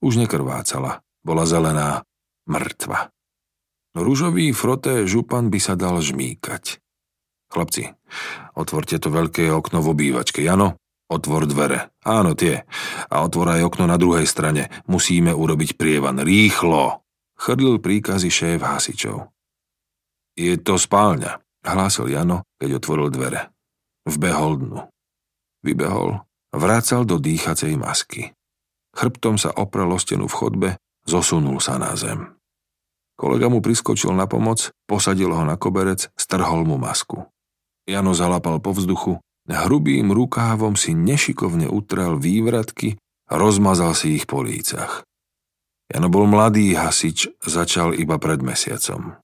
Už 0.02 0.18
nekrvácala, 0.18 1.04
bola 1.22 1.44
zelená, 1.46 2.08
mŕtva. 2.48 3.12
Rúžový 3.92 4.56
froté 4.56 5.04
župan 5.04 5.52
by 5.52 5.60
sa 5.60 5.76
dal 5.76 6.00
žmýkať. 6.00 6.80
Chlapci, 7.52 7.92
otvorte 8.56 8.96
to 8.96 9.12
veľké 9.12 9.52
okno 9.52 9.84
v 9.84 9.92
obývačke, 9.92 10.40
Jano? 10.40 10.80
Otvor 11.12 11.44
dvere. 11.44 11.92
Áno, 12.08 12.32
tie. 12.40 12.64
A 13.12 13.28
otvor 13.28 13.60
aj 13.60 13.68
okno 13.68 13.84
na 13.84 14.00
druhej 14.00 14.24
strane. 14.24 14.72
Musíme 14.88 15.36
urobiť 15.36 15.76
prievan. 15.76 16.24
Rýchlo. 16.24 17.04
chrlil 17.36 17.84
príkazy 17.84 18.32
šéf 18.32 18.64
hasičov. 18.64 19.28
Je 20.40 20.56
to 20.56 20.80
spálňa, 20.80 21.44
hlásil 21.68 22.08
Jano, 22.08 22.48
keď 22.56 22.80
otvoril 22.80 23.12
dvere. 23.12 23.52
Vbehol 24.08 24.64
dnu. 24.64 24.80
Vybehol, 25.68 26.24
vracal 26.56 27.04
do 27.04 27.20
dýchacej 27.20 27.76
masky. 27.76 28.32
Chrbtom 28.96 29.36
sa 29.36 29.52
oprel 29.52 29.92
o 29.92 30.00
stenu 30.00 30.32
v 30.32 30.38
chodbe, 30.38 30.70
zosunul 31.04 31.60
sa 31.60 31.76
na 31.76 31.92
zem. 32.00 32.41
Kolega 33.22 33.54
mu 33.54 33.62
priskočil 33.62 34.18
na 34.18 34.26
pomoc, 34.26 34.74
posadil 34.90 35.30
ho 35.30 35.46
na 35.46 35.54
koberec, 35.54 36.10
strhol 36.18 36.66
mu 36.66 36.82
masku. 36.82 37.30
Jano 37.86 38.18
zalapal 38.18 38.58
po 38.58 38.74
vzduchu, 38.74 39.22
hrubým 39.46 40.10
rukávom 40.10 40.74
si 40.74 40.98
nešikovne 40.98 41.70
utrel 41.70 42.18
vývratky, 42.18 42.98
rozmazal 43.30 43.94
si 43.94 44.18
ich 44.18 44.26
po 44.26 44.42
lícach. 44.42 45.06
Jano 45.94 46.10
bol 46.10 46.26
mladý 46.26 46.74
hasič, 46.74 47.30
začal 47.46 47.94
iba 47.94 48.18
pred 48.18 48.42
mesiacom. 48.42 49.22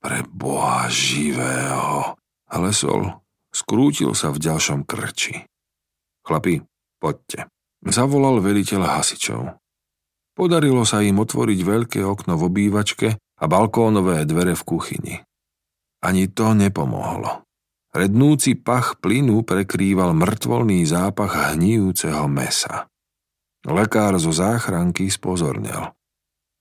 Pre 0.00 0.18
boha 0.32 0.88
živého, 0.88 2.16
lesol, 2.48 3.12
skrútil 3.52 4.16
sa 4.16 4.32
v 4.32 4.40
ďalšom 4.40 4.88
krči. 4.88 5.44
Chlapi, 6.24 6.64
poďte. 6.96 7.52
Zavolal 7.84 8.40
veliteľ 8.40 8.88
hasičov. 8.88 9.67
Podarilo 10.38 10.86
sa 10.86 11.02
im 11.02 11.18
otvoriť 11.18 11.60
veľké 11.66 12.00
okno 12.06 12.38
v 12.38 12.46
obývačke 12.46 13.08
a 13.18 13.44
balkónové 13.50 14.22
dvere 14.22 14.54
v 14.54 14.62
kuchyni. 14.62 15.16
Ani 15.98 16.30
to 16.30 16.54
nepomohlo. 16.54 17.42
Rednúci 17.90 18.54
pach 18.54 19.02
plynu 19.02 19.42
prekrýval 19.42 20.14
mŕtvolný 20.14 20.86
zápach 20.86 21.58
hnijúceho 21.58 22.30
mesa. 22.30 22.86
Lekár 23.66 24.14
zo 24.22 24.30
záchranky 24.30 25.10
spozornil. 25.10 25.90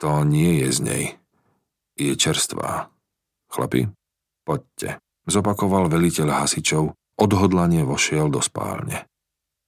To 0.02 0.26
nie 0.26 0.66
je 0.66 0.70
z 0.74 0.80
nej. 0.82 1.06
Je 1.94 2.18
čerstvá. 2.18 2.90
Chlapi, 3.54 3.94
poďte. 4.42 4.98
Zopakoval 5.30 5.86
veliteľ 5.86 6.42
hasičov, 6.42 6.98
odhodlanie 7.14 7.86
vošiel 7.86 8.34
do 8.34 8.42
spálne. 8.42 9.06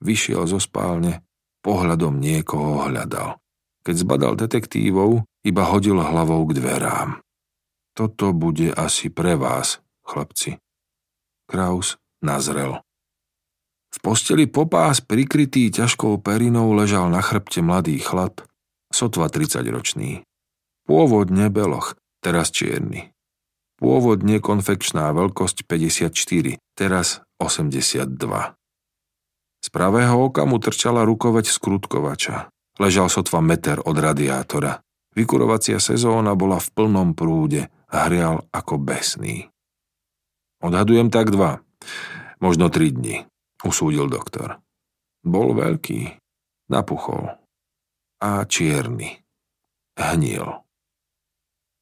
Vyšiel 0.01 0.49
zo 0.49 0.57
spálne, 0.57 1.21
pohľadom 1.61 2.17
niekoho 2.17 2.89
hľadal. 2.89 3.37
Keď 3.89 4.05
zbadal 4.05 4.37
detektívov, 4.37 5.25
iba 5.41 5.65
hodil 5.65 5.97
hlavou 5.97 6.45
k 6.45 6.61
dverám. 6.61 7.25
Toto 7.97 8.37
bude 8.37 8.69
asi 8.69 9.09
pre 9.09 9.33
vás, 9.33 9.81
chlapci. 10.05 10.61
Kraus 11.49 11.97
nazrel. 12.21 12.85
V 13.89 13.97
posteli 14.05 14.45
popás 14.45 15.01
prikrytý 15.01 15.73
ťažkou 15.73 16.21
perinou 16.21 16.69
ležal 16.77 17.09
na 17.09 17.17
chrbte 17.25 17.65
mladý 17.65 17.97
chlap, 17.97 18.45
sotva 18.93 19.25
30-ročný. 19.25 20.21
Pôvodne 20.85 21.49
beloch, 21.49 21.97
teraz 22.21 22.53
čierny. 22.53 23.09
Pôvodne 23.81 24.37
konfekčná 24.37 25.09
veľkosť 25.17 25.65
54, 25.65 26.61
teraz 26.77 27.25
82. 27.41 28.05
Z 29.65 29.67
pravého 29.73 30.29
oka 30.29 30.45
mu 30.45 30.61
trčala 30.61 31.09
rukoveď 31.09 31.49
skrutkovača. 31.49 32.53
Ležal 32.79 33.11
sotva 33.11 33.43
meter 33.43 33.83
od 33.83 33.99
radiátora. 33.99 34.79
Vykurovacia 35.11 35.83
sezóna 35.83 36.31
bola 36.33 36.63
v 36.63 36.71
plnom 36.71 37.11
prúde 37.11 37.67
a 37.91 38.07
hrial 38.07 38.47
ako 38.55 38.79
besný. 38.79 39.51
Odhadujem 40.63 41.11
tak 41.11 41.35
dva, 41.35 41.59
možno 42.39 42.71
tri 42.71 42.95
dni 42.95 43.27
usúdil 43.63 44.07
doktor. 44.07 44.63
Bol 45.23 45.51
veľký, 45.51 46.15
napuchol 46.71 47.35
a 48.23 48.43
čierny. 48.47 49.19
Hnil. 49.99 50.63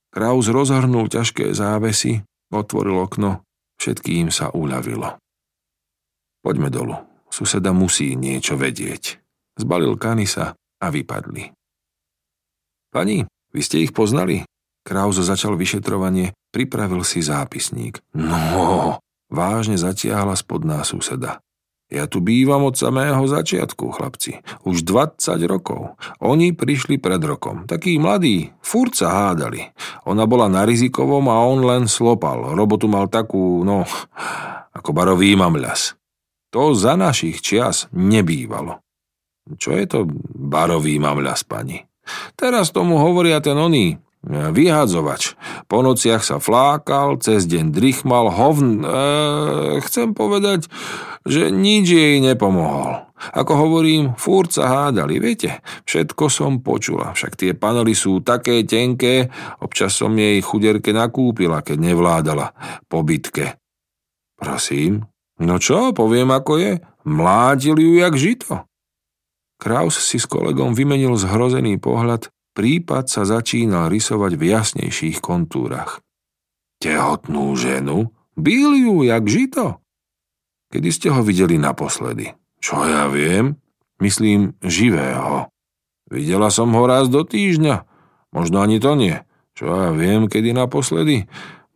Kraus 0.10 0.50
rozhrnul 0.50 1.06
ťažké 1.13 1.54
závesy, 1.54 2.25
otvoril 2.50 2.98
okno, 2.98 3.46
všetkým 3.77 4.34
sa 4.34 4.50
uľavilo. 4.50 5.22
Poďme 6.41 6.74
dolu, 6.74 6.98
suseda 7.30 7.69
musí 7.78 8.17
niečo 8.17 8.58
vedieť. 8.58 9.22
Zbalil 9.58 9.93
kanisa 10.02 10.58
a 10.82 10.88
vypadli. 10.94 11.54
Pani, 12.94 13.26
vy 13.52 13.62
ste 13.62 13.84
ich 13.84 13.92
poznali? 13.92 14.48
Kraus 14.88 15.20
začal 15.20 15.60
vyšetrovanie, 15.60 16.32
pripravil 16.56 17.04
si 17.04 17.20
zápisník. 17.20 18.00
No, 18.16 19.04
vážne 19.28 19.76
zatiahla 19.76 20.40
spod 20.40 20.63
nás 20.63 20.96
suseda. 20.96 21.44
Ja 21.88 22.04
tu 22.04 22.20
bývam 22.20 22.68
od 22.68 22.76
samého 22.76 23.24
začiatku, 23.24 23.96
chlapci. 23.96 24.44
Už 24.68 24.84
20 24.84 25.24
rokov. 25.48 25.96
Oni 26.20 26.52
prišli 26.52 27.00
pred 27.00 27.24
rokom. 27.24 27.63
Takí 27.63 27.96
mladí, 27.96 28.52
furt 28.60 29.00
sa 29.00 29.32
hádali. 29.32 29.72
Ona 30.04 30.28
bola 30.28 30.52
na 30.52 30.68
rizikovom 30.68 31.32
a 31.32 31.40
on 31.48 31.63
len 31.63 31.88
slopal. 31.88 32.52
Robotu 32.60 32.92
mal 32.92 33.08
takú, 33.08 33.63
no, 33.63 33.88
ako 34.76 34.90
barový 34.92 35.40
mamľas. 35.40 35.96
To 36.52 36.76
za 36.76 37.00
našich 37.00 37.40
čias 37.40 37.88
nebývalo. 37.96 38.84
Čo 39.56 39.72
je 39.80 39.86
to 39.88 40.00
barový 40.36 41.00
mamľas, 41.00 41.48
pani? 41.48 41.88
Teraz 42.36 42.76
tomu 42.76 43.00
hovoria 43.00 43.40
ten 43.40 43.56
oný, 43.56 44.00
vyhádzovač. 44.28 45.40
Po 45.72 45.80
nociach 45.80 46.24
sa 46.24 46.38
flákal, 46.44 47.20
cez 47.24 47.48
deň 47.48 47.72
drichmal, 47.72 48.28
hovn... 48.32 48.84
E, 48.84 48.88
chcem 49.88 50.12
povedať, 50.12 50.68
že 51.24 51.52
nič 51.52 51.88
jej 51.88 52.20
nepomohol. 52.20 53.08
Ako 53.18 53.54
hovorím, 53.58 54.14
fúr 54.14 54.46
sa 54.46 54.70
hádali, 54.70 55.18
viete, 55.18 55.66
všetko 55.90 56.30
som 56.30 56.62
počula, 56.62 57.18
však 57.18 57.34
tie 57.34 57.52
panely 57.58 57.98
sú 57.98 58.22
také 58.22 58.62
tenké, 58.62 59.34
občas 59.58 59.98
som 59.98 60.14
jej 60.14 60.38
chuderke 60.38 60.94
nakúpila, 60.94 61.66
keď 61.66 61.78
nevládala 61.82 62.54
po 62.86 63.02
bitke. 63.02 63.58
Prosím, 64.38 65.10
no 65.42 65.58
čo, 65.58 65.98
poviem 65.98 66.30
ako 66.30 66.62
je, 66.62 66.72
mládil 67.10 67.82
ju 67.82 67.92
jak 67.98 68.14
žito. 68.14 68.54
Kraus 69.58 69.98
si 69.98 70.22
s 70.22 70.30
kolegom 70.30 70.78
vymenil 70.78 71.17
zhrozený 71.17 71.82
pohľad 71.82 72.30
prípad 72.58 73.06
sa 73.06 73.22
začínal 73.22 73.93
rysovať 73.93 74.34
v 74.34 74.43
jasnejších 74.50 75.22
kontúrach. 75.22 76.02
Tehotnú 76.82 77.54
ženu? 77.54 78.10
Byl 78.34 78.74
ju, 78.74 78.96
jak 79.06 79.24
žito? 79.30 79.82
Kedy 80.74 80.89
ste 80.89 81.08
ho 81.13 81.22
videli 81.22 81.62
naposledy? 81.62 82.34
Čo 82.58 82.82
ja 82.86 83.06
viem? 83.13 83.62
Myslím, 84.02 84.58
živého. 84.62 85.50
Videla 86.10 86.50
som 86.50 86.74
ho 86.74 86.84
raz 86.86 87.10
do 87.10 87.22
týždňa. 87.22 87.86
Možno 88.34 88.62
ani 88.62 88.78
to 88.82 88.93
nie. 88.93 89.22
Čo 89.58 89.74
ja 89.74 89.89
viem, 89.93 90.30
kedy 90.30 90.54
naposledy? 90.54 91.26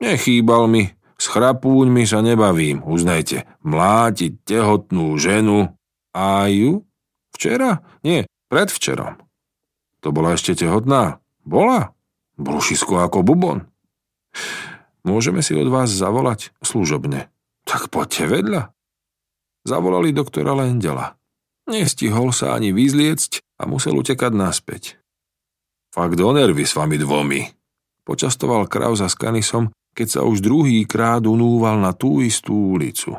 Nechýbal 0.02 0.70
mi. 0.70 0.94
S 1.22 1.30
chrapúňmi 1.30 2.06
sa 2.10 2.26
nebavím, 2.26 2.82
uznajte. 2.82 3.46
Mlátiť 3.62 4.41
tehotnú 4.41 5.17
ženu. 5.22 5.70
A 6.13 6.50
ju? 6.50 6.86
Včera? 7.41 7.82
Nie, 8.06 8.30
predvčerom. 8.54 9.17
To 10.06 10.13
bola 10.13 10.38
ešte 10.38 10.54
tehotná? 10.54 11.17
Bola. 11.41 11.89
Brušisko 12.38 13.01
ako 13.01 13.25
bubon. 13.25 13.65
Môžeme 15.01 15.41
si 15.41 15.58
od 15.58 15.65
vás 15.73 15.89
zavolať 15.89 16.54
služobne. 16.62 17.34
Tak 17.65 17.89
poďte 17.89 18.30
vedľa. 18.30 18.62
Zavolali 19.65 20.13
doktora 20.13 20.54
Lendela. 20.54 21.17
Nestihol 21.65 22.30
sa 22.30 22.54
ani 22.54 22.77
vyzliecť 22.77 23.58
a 23.58 23.65
musel 23.65 23.97
utekať 23.97 24.38
naspäť. 24.38 25.01
Fakt 25.89 26.21
do 26.21 26.30
nervy 26.38 26.62
s 26.62 26.77
vami 26.77 27.01
dvomi. 27.01 27.41
Počastoval 28.06 28.69
Krauza 28.69 29.10
s 29.10 29.17
Kanisom, 29.17 29.73
keď 29.97 30.08
sa 30.13 30.21
už 30.30 30.45
druhý 30.45 30.86
krát 30.86 31.25
unúval 31.25 31.82
na 31.82 31.97
tú 31.97 32.21
istú 32.21 32.77
ulicu. 32.77 33.17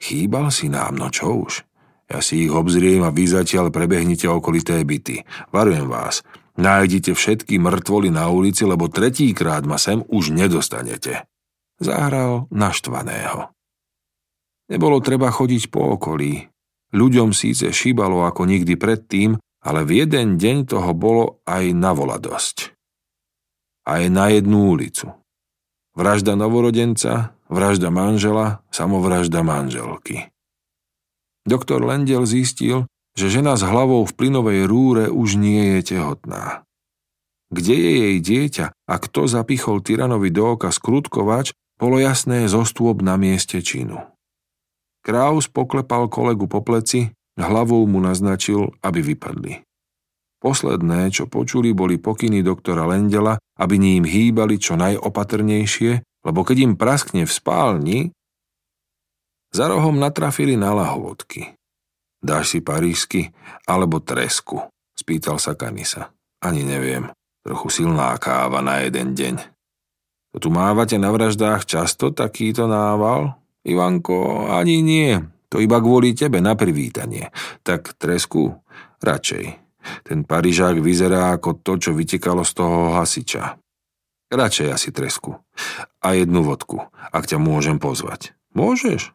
Chýbal 0.00 0.48
si 0.48 0.72
nám, 0.72 0.96
no 0.96 1.12
čo 1.12 1.44
už. 1.44 1.60
Ja 2.08 2.20
si 2.20 2.44
ich 2.44 2.52
obzriem 2.52 3.00
a 3.00 3.10
vy 3.10 3.24
zatiaľ 3.24 3.72
prebehnite 3.72 4.28
okolité 4.28 4.84
byty. 4.84 5.24
Varujem 5.48 5.88
vás, 5.88 6.20
nájdite 6.60 7.16
všetky 7.16 7.56
mŕtvoly 7.56 8.12
na 8.12 8.28
ulici, 8.28 8.68
lebo 8.68 8.92
tretíkrát 8.92 9.64
ma 9.64 9.80
sem 9.80 10.04
už 10.04 10.36
nedostanete. 10.36 11.24
Zahral 11.80 12.46
naštvaného. 12.52 13.50
Nebolo 14.68 15.00
treba 15.00 15.28
chodiť 15.28 15.68
po 15.72 15.96
okolí. 15.96 16.48
Ľuďom 16.94 17.34
síce 17.34 17.68
šíbalo 17.74 18.22
ako 18.24 18.46
nikdy 18.46 18.78
predtým, 18.78 19.36
ale 19.64 19.80
v 19.82 20.04
jeden 20.04 20.36
deň 20.36 20.70
toho 20.70 20.92
bolo 20.92 21.40
aj 21.48 21.72
na 21.72 21.90
vola 21.96 22.20
dosť. 22.20 22.76
Aj 23.88 24.04
na 24.08 24.32
jednu 24.32 24.76
ulicu. 24.76 25.12
Vražda 25.96 26.36
novorodenca, 26.36 27.36
vražda 27.48 27.88
manžela, 27.88 28.64
samovražda 28.72 29.40
manželky. 29.44 30.33
Doktor 31.44 31.84
Lendel 31.84 32.24
zistil, 32.24 32.88
že 33.14 33.28
žena 33.28 33.54
s 33.54 33.62
hlavou 33.62 34.02
v 34.08 34.16
plynovej 34.16 34.64
rúre 34.64 35.04
už 35.12 35.36
nie 35.36 35.78
je 35.78 35.94
tehotná. 35.96 36.64
Kde 37.52 37.74
je 37.76 37.92
jej 37.94 38.16
dieťa 38.18 38.66
a 38.72 38.94
kto 38.98 39.30
zapichol 39.30 39.84
tyranovi 39.84 40.32
do 40.32 40.56
oka 40.58 40.72
skrutkovač, 40.72 41.54
bolo 41.78 42.00
jasné 42.00 42.48
zostôb 42.48 43.04
na 43.04 43.20
mieste 43.20 43.60
činu. 43.60 44.02
Kraus 45.04 45.46
poklepal 45.52 46.08
kolegu 46.08 46.48
po 46.48 46.64
pleci, 46.64 47.12
hlavou 47.36 47.84
mu 47.84 48.00
naznačil, 48.00 48.72
aby 48.80 49.04
vypadli. 49.04 49.60
Posledné, 50.40 51.12
čo 51.12 51.28
počuli, 51.28 51.76
boli 51.76 52.00
pokyny 52.00 52.40
doktora 52.40 52.88
Lendela, 52.88 53.36
aby 53.60 53.76
ním 53.76 54.04
hýbali 54.04 54.56
čo 54.56 54.76
najopatrnejšie, 54.80 56.04
lebo 56.24 56.40
keď 56.40 56.56
im 56.68 56.74
praskne 56.76 57.22
v 57.28 57.32
spálni, 57.32 57.98
za 59.54 59.70
rohom 59.70 60.02
natrafili 60.02 60.58
na 60.58 60.74
lahovodky. 60.74 61.54
Dáš 62.18 62.56
si 62.56 62.58
parížsky 62.58 63.30
alebo 63.70 64.02
tresku? 64.02 64.66
Spýtal 64.98 65.38
sa 65.38 65.54
Kanisa. 65.54 66.10
Ani 66.42 66.66
neviem. 66.66 67.06
Trochu 67.46 67.70
silná 67.70 68.16
káva 68.18 68.58
na 68.64 68.82
jeden 68.82 69.14
deň. 69.14 69.34
To 70.34 70.42
tu 70.42 70.48
mávate 70.50 70.98
na 70.98 71.14
vraždách 71.14 71.62
často 71.62 72.10
takýto 72.10 72.66
nával? 72.66 73.38
Ivanko, 73.62 74.50
ani 74.50 74.82
nie. 74.82 75.14
To 75.52 75.62
iba 75.62 75.78
kvôli 75.78 76.18
tebe 76.18 76.42
na 76.42 76.58
privítanie. 76.58 77.30
Tak 77.62 77.94
tresku? 77.94 78.58
Radšej. 78.98 79.44
Ten 80.02 80.24
Parížák 80.26 80.80
vyzerá 80.80 81.36
ako 81.36 81.60
to, 81.62 81.78
čo 81.78 81.90
vytekalo 81.94 82.42
z 82.42 82.52
toho 82.56 82.96
hasiča. 82.98 83.60
Radšej 84.32 84.68
asi 84.72 84.90
tresku. 84.90 85.38
A 86.02 86.16
jednu 86.16 86.42
vodku, 86.42 86.82
ak 87.12 87.28
ťa 87.28 87.38
môžem 87.38 87.78
pozvať. 87.78 88.34
Môžeš? 88.56 89.14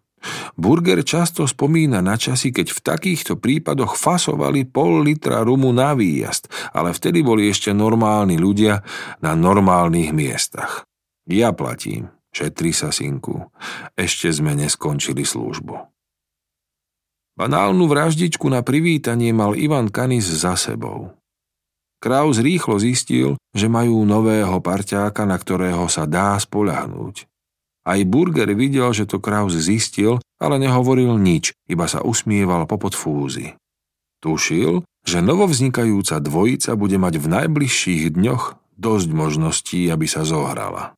Burger 0.59 1.01
často 1.03 1.47
spomína 1.47 2.03
na 2.03 2.19
časy, 2.19 2.51
keď 2.51 2.75
v 2.75 2.79
takýchto 2.83 3.33
prípadoch 3.39 3.95
fasovali 3.95 4.67
pol 4.67 5.03
litra 5.03 5.41
rumu 5.43 5.71
na 5.71 5.95
výjazd, 5.95 6.51
ale 6.75 6.91
vtedy 6.91 7.23
boli 7.23 7.47
ešte 7.47 7.71
normálni 7.71 8.35
ľudia 8.35 8.83
na 9.23 9.33
normálnych 9.33 10.11
miestach. 10.11 10.83
Ja 11.29 11.55
platím, 11.55 12.11
šetri 12.33 12.75
sa 12.75 12.89
synku, 12.89 13.49
ešte 13.95 14.29
sme 14.33 14.57
neskončili 14.57 15.23
službu. 15.23 15.75
Banálnu 17.39 17.87
vraždičku 17.87 18.51
na 18.51 18.59
privítanie 18.59 19.31
mal 19.31 19.55
Ivan 19.55 19.87
Kanis 19.87 20.27
za 20.27 20.59
sebou. 20.59 21.15
Kraus 21.99 22.39
rýchlo 22.39 22.79
zistil, 22.79 23.39
že 23.55 23.71
majú 23.71 24.03
nového 24.03 24.59
parťáka, 24.59 25.23
na 25.23 25.39
ktorého 25.39 25.87
sa 25.91 26.07
dá 26.07 26.35
spoľahnúť. 26.39 27.27
Aj 27.87 27.99
Burger 28.03 28.51
videl, 28.53 28.91
že 28.91 29.07
to 29.07 29.21
Kraus 29.23 29.55
zistil, 29.55 30.19
ale 30.37 30.59
nehovoril 30.59 31.15
nič, 31.15 31.55
iba 31.67 31.87
sa 31.87 32.03
usmieval 32.03 32.67
po 32.67 32.75
podfúzi. 32.79 33.55
Tušil, 34.19 34.83
že 35.07 35.23
novovznikajúca 35.23 36.19
dvojica 36.19 36.75
bude 36.75 36.99
mať 36.99 37.13
v 37.23 37.25
najbližších 37.39 38.19
dňoch 38.19 38.59
dosť 38.75 39.09
možností, 39.15 39.87
aby 39.87 40.05
sa 40.05 40.27
zohrala. 40.27 40.95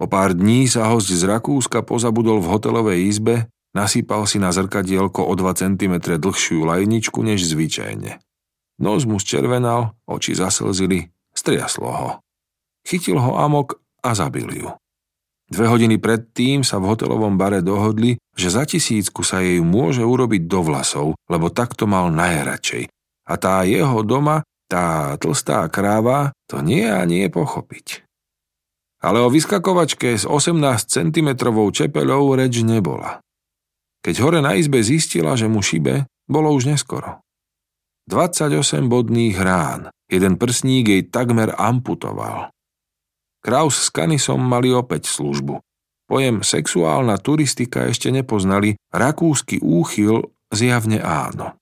O 0.00 0.08
pár 0.10 0.34
dní 0.34 0.66
sa 0.66 0.88
host 0.90 1.12
z 1.12 1.22
Rakúska 1.28 1.84
pozabudol 1.84 2.42
v 2.42 2.50
hotelovej 2.50 2.98
izbe 3.06 3.52
Nasypal 3.72 4.28
si 4.28 4.36
na 4.36 4.52
zrkadielko 4.52 5.24
o 5.24 5.32
2 5.32 5.56
cm 5.56 5.94
dlhšiu 6.20 6.68
lajničku 6.68 7.24
než 7.24 7.48
zvyčajne. 7.48 8.20
Nos 8.76 9.08
mu 9.08 9.16
zčervenal, 9.16 9.96
oči 10.04 10.36
zaslzili, 10.36 11.08
striaslo 11.32 11.88
ho. 11.88 12.10
Chytil 12.84 13.16
ho 13.16 13.40
amok 13.40 13.80
a 14.04 14.12
zabil 14.12 14.48
ju. 14.52 14.68
Dve 15.52 15.68
hodiny 15.68 16.00
predtým 16.00 16.64
sa 16.64 16.80
v 16.80 16.88
hotelovom 16.88 17.36
bare 17.36 17.60
dohodli, 17.60 18.16
že 18.32 18.48
za 18.48 18.64
tisícku 18.64 19.20
sa 19.20 19.44
jej 19.44 19.60
môže 19.60 20.00
urobiť 20.00 20.48
do 20.48 20.64
vlasov, 20.64 21.12
lebo 21.28 21.52
takto 21.52 21.84
mal 21.84 22.08
najradšej. 22.08 22.88
A 23.28 23.32
tá 23.36 23.60
jeho 23.68 24.00
doma, 24.00 24.48
tá 24.64 25.12
tlstá 25.20 25.68
kráva, 25.68 26.32
to 26.48 26.64
nie 26.64 26.88
a 26.88 27.04
nie 27.04 27.28
pochopiť. 27.28 28.08
Ale 29.04 29.20
o 29.20 29.28
vyskakovačke 29.28 30.16
s 30.16 30.24
18 30.24 30.56
cm 30.88 31.28
čepeľou 31.68 32.32
reč 32.32 32.64
nebola. 32.64 33.20
Keď 34.00 34.14
hore 34.24 34.40
na 34.40 34.56
izbe 34.56 34.80
zistila, 34.80 35.36
že 35.36 35.52
mu 35.52 35.60
šibe, 35.60 36.08
bolo 36.32 36.48
už 36.56 36.64
neskoro. 36.64 37.20
28 38.08 38.88
bodných 38.88 39.36
rán, 39.36 39.92
jeden 40.08 40.40
prsník 40.40 40.88
jej 40.88 41.02
takmer 41.04 41.52
amputoval. 41.60 42.48
Kraus 43.42 43.76
s 43.82 43.88
Kanisom 43.90 44.38
mali 44.38 44.70
opäť 44.70 45.10
službu. 45.10 45.58
Pojem 46.06 46.46
sexuálna 46.46 47.18
turistika 47.18 47.90
ešte 47.90 48.14
nepoznali, 48.14 48.78
rakúsky 48.94 49.58
úchyl 49.58 50.30
zjavne 50.54 51.02
áno. 51.02 51.58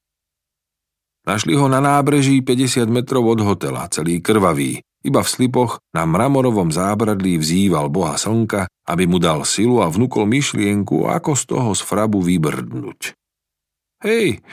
Našli 1.25 1.57
ho 1.57 1.69
na 1.73 1.81
nábreží 1.81 2.45
50 2.45 2.85
metrov 2.93 3.25
od 3.25 3.40
hotela, 3.45 3.88
celý 3.88 4.21
krvavý, 4.21 4.81
iba 5.01 5.25
v 5.25 5.33
slipoch 5.33 5.81
na 5.97 6.05
mramorovom 6.05 6.69
zábradlí 6.69 7.40
vzýval 7.40 7.88
boha 7.88 8.21
slnka, 8.21 8.69
aby 8.85 9.09
mu 9.09 9.16
dal 9.16 9.49
silu 9.49 9.81
a 9.81 9.88
vnúkol 9.88 10.29
myšlienku, 10.29 11.09
ako 11.09 11.33
z 11.33 11.43
toho 11.49 11.71
z 11.73 11.81
frabu 11.81 12.21
vybrdnúť. 12.21 13.16
Hej, 14.05 14.45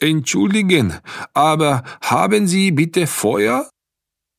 entschuldigen, 0.00 1.00
aber 1.32 1.84
haben 2.08 2.44
Sie 2.44 2.72
bitte 2.72 3.08
Feuer? 3.08 3.68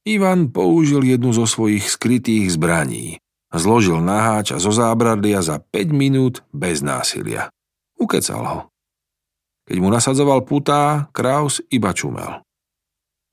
Ivan 0.05 0.53
použil 0.53 1.01
jednu 1.01 1.33
zo 1.33 1.49
svojich 1.49 1.89
skrytých 1.89 2.53
zbraní. 2.53 3.17
Zložil 3.49 3.97
naháč 4.05 4.53
zo 4.53 4.69
zábradlia 4.69 5.41
za 5.41 5.57
5 5.57 5.89
minút 5.89 6.45
bez 6.53 6.85
násilia. 6.85 7.49
Ukecal 7.97 8.43
ho. 8.45 8.59
Keď 9.65 9.77
mu 9.81 9.89
nasadzoval 9.89 10.45
putá, 10.45 11.09
Kraus 11.09 11.57
iba 11.73 11.89
čumel. 11.89 12.45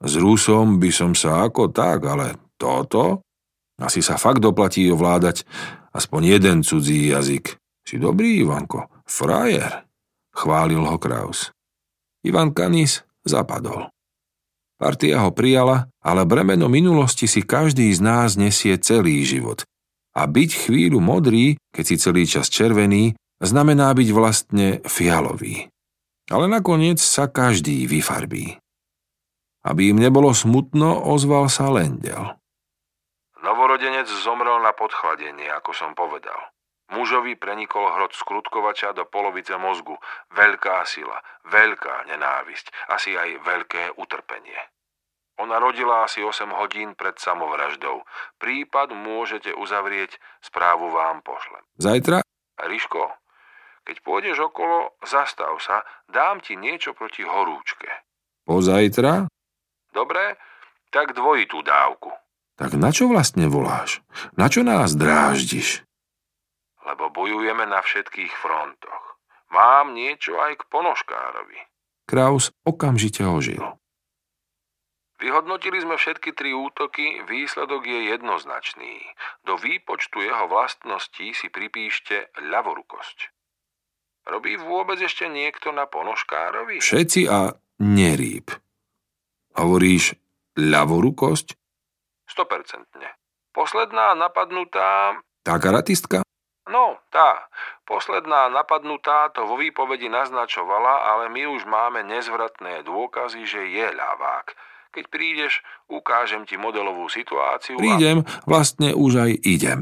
S 0.00 0.16
Rusom 0.16 0.80
by 0.80 0.88
som 0.88 1.12
sa 1.12 1.44
ako 1.44 1.68
tak, 1.68 2.08
ale 2.08 2.40
toto? 2.56 3.20
Asi 3.76 4.00
sa 4.00 4.16
fakt 4.16 4.40
doplatí 4.40 4.88
ovládať 4.88 5.44
aspoň 5.92 6.40
jeden 6.40 6.58
cudzí 6.64 7.12
jazyk. 7.12 7.60
Si 7.84 8.00
dobrý, 8.00 8.40
Ivanko, 8.40 8.88
frajer, 9.04 9.84
chválil 10.32 10.80
ho 10.80 10.96
Kraus. 10.96 11.52
Ivan 12.24 12.56
Kanis 12.56 13.04
zapadol. 13.28 13.91
Partia 14.82 15.22
ho 15.22 15.30
prijala, 15.30 15.86
ale 16.02 16.26
bremeno 16.26 16.66
minulosti 16.66 17.30
si 17.30 17.46
každý 17.46 17.94
z 17.94 18.02
nás 18.02 18.34
nesie 18.34 18.74
celý 18.82 19.22
život. 19.22 19.62
A 20.10 20.26
byť 20.26 20.66
chvíľu 20.66 20.98
modrý, 20.98 21.54
keď 21.70 21.84
si 21.86 21.96
celý 22.02 22.26
čas 22.26 22.50
červený, 22.50 23.14
znamená 23.38 23.94
byť 23.94 24.08
vlastne 24.10 24.82
fialový. 24.82 25.70
Ale 26.26 26.50
nakoniec 26.50 26.98
sa 26.98 27.30
každý 27.30 27.86
vyfarbí. 27.86 28.58
Aby 29.62 29.94
im 29.94 30.02
nebolo 30.02 30.34
smutno, 30.34 30.98
ozval 30.98 31.46
sa 31.46 31.70
Lendel. 31.70 32.34
Novorodenec 33.38 34.10
zomrel 34.26 34.58
na 34.66 34.74
podchladenie, 34.74 35.46
ako 35.62 35.70
som 35.78 35.94
povedal. 35.94 36.50
Mužovi 36.92 37.40
prenikol 37.40 37.88
hrot 37.96 38.12
skrutkovača 38.12 38.92
do 38.92 39.08
polovice 39.08 39.56
mozgu. 39.56 39.96
Veľká 40.36 40.84
sila, 40.84 41.16
veľká 41.48 42.04
nenávisť, 42.12 42.68
asi 42.92 43.16
aj 43.16 43.40
veľké 43.40 43.96
utrpenie. 43.96 44.60
Ona 45.40 45.56
rodila 45.56 46.04
asi 46.04 46.20
8 46.20 46.52
hodín 46.52 46.92
pred 46.92 47.16
samovraždou. 47.16 48.04
Prípad 48.36 48.92
môžete 48.92 49.56
uzavrieť, 49.56 50.20
správu 50.44 50.92
vám 50.92 51.24
pošlem. 51.24 51.64
Zajtra? 51.80 52.20
Riško, 52.60 53.08
keď 53.82 53.96
pôjdeš 54.06 54.38
okolo, 54.52 54.94
zastav 55.02 55.56
sa, 55.58 55.82
dám 56.06 56.38
ti 56.44 56.54
niečo 56.54 56.94
proti 56.94 57.26
horúčke. 57.26 57.88
Pozajtra? 58.46 59.26
Dobre, 59.90 60.38
tak 60.92 61.16
dvojitú 61.16 61.64
dávku. 61.64 62.12
Tak 62.54 62.76
na 62.78 62.92
čo 62.92 63.08
vlastne 63.08 63.48
voláš? 63.48 64.04
Na 64.36 64.46
čo 64.46 64.62
nás 64.62 64.94
dráždiš? 64.94 65.82
Lebo 66.82 67.14
bojujeme 67.14 67.66
na 67.66 67.78
všetkých 67.78 68.34
frontoch. 68.42 69.18
Mám 69.52 69.92
niečo 69.94 70.40
aj 70.40 70.58
k 70.58 70.68
ponožkárovi. 70.72 71.60
Kraus 72.08 72.50
okamžite 72.66 73.22
ožil. 73.22 73.62
Vyhodnotili 75.22 75.78
sme 75.78 75.94
všetky 75.94 76.34
tri 76.34 76.50
útoky, 76.50 77.22
výsledok 77.30 77.86
je 77.86 78.10
jednoznačný. 78.10 79.06
Do 79.46 79.54
výpočtu 79.54 80.18
jeho 80.18 80.50
vlastností 80.50 81.30
si 81.30 81.46
pripíšte 81.46 82.34
ľavorukosť. 82.42 83.30
Robí 84.26 84.58
vôbec 84.58 84.98
ešte 84.98 85.30
niekto 85.30 85.70
na 85.70 85.86
ponožkárovi? 85.86 86.82
Všetci 86.82 87.30
a 87.30 87.54
nerýb. 87.78 88.50
Hovoríš 89.54 90.18
ľavorukosť? 90.58 91.54
100%. 92.26 92.86
Posledná 93.54 94.18
napadnutá... 94.18 95.22
Tá 95.46 95.54
karatistka? 95.62 96.21
No, 96.70 97.02
tá. 97.10 97.50
Posledná 97.82 98.46
napadnutá 98.52 99.32
to 99.34 99.46
vo 99.48 99.58
výpovedi 99.58 100.06
naznačovala, 100.06 101.10
ale 101.10 101.24
my 101.32 101.50
už 101.58 101.66
máme 101.66 102.06
nezvratné 102.06 102.86
dôkazy, 102.86 103.42
že 103.42 103.66
je 103.66 103.86
ľavák. 103.90 104.54
Keď 104.92 105.04
prídeš, 105.08 105.64
ukážem 105.88 106.44
ti 106.44 106.60
modelovú 106.60 107.08
situáciu 107.08 107.80
Prídem, 107.80 108.22
a... 108.22 108.44
vlastne 108.44 108.92
už 108.92 109.12
aj 109.26 109.32
idem. 109.42 109.80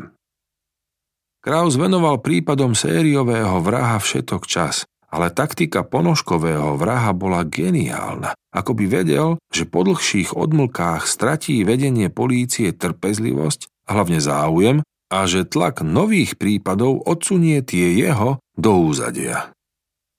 Kraus 1.40 1.76
venoval 1.76 2.20
prípadom 2.20 2.76
sériového 2.76 3.60
vraha 3.64 3.98
všetok 3.98 4.44
čas 4.46 4.88
ale 5.10 5.34
taktika 5.34 5.82
ponožkového 5.82 6.78
vraha 6.78 7.10
bola 7.10 7.42
geniálna. 7.42 8.38
Ako 8.54 8.78
by 8.78 8.84
vedel, 8.86 9.42
že 9.50 9.66
po 9.66 9.82
dlhších 9.82 10.34
odmlkách 10.34 11.06
stratí 11.06 11.62
vedenie 11.66 12.10
polície 12.10 12.70
trpezlivosť, 12.70 13.90
hlavne 13.90 14.22
záujem, 14.22 14.76
a 15.10 15.26
že 15.26 15.44
tlak 15.44 15.82
nových 15.82 16.38
prípadov 16.38 17.02
odsunie 17.04 17.60
tie 17.66 17.98
jeho 17.98 18.38
do 18.54 18.72
úzadia. 18.86 19.50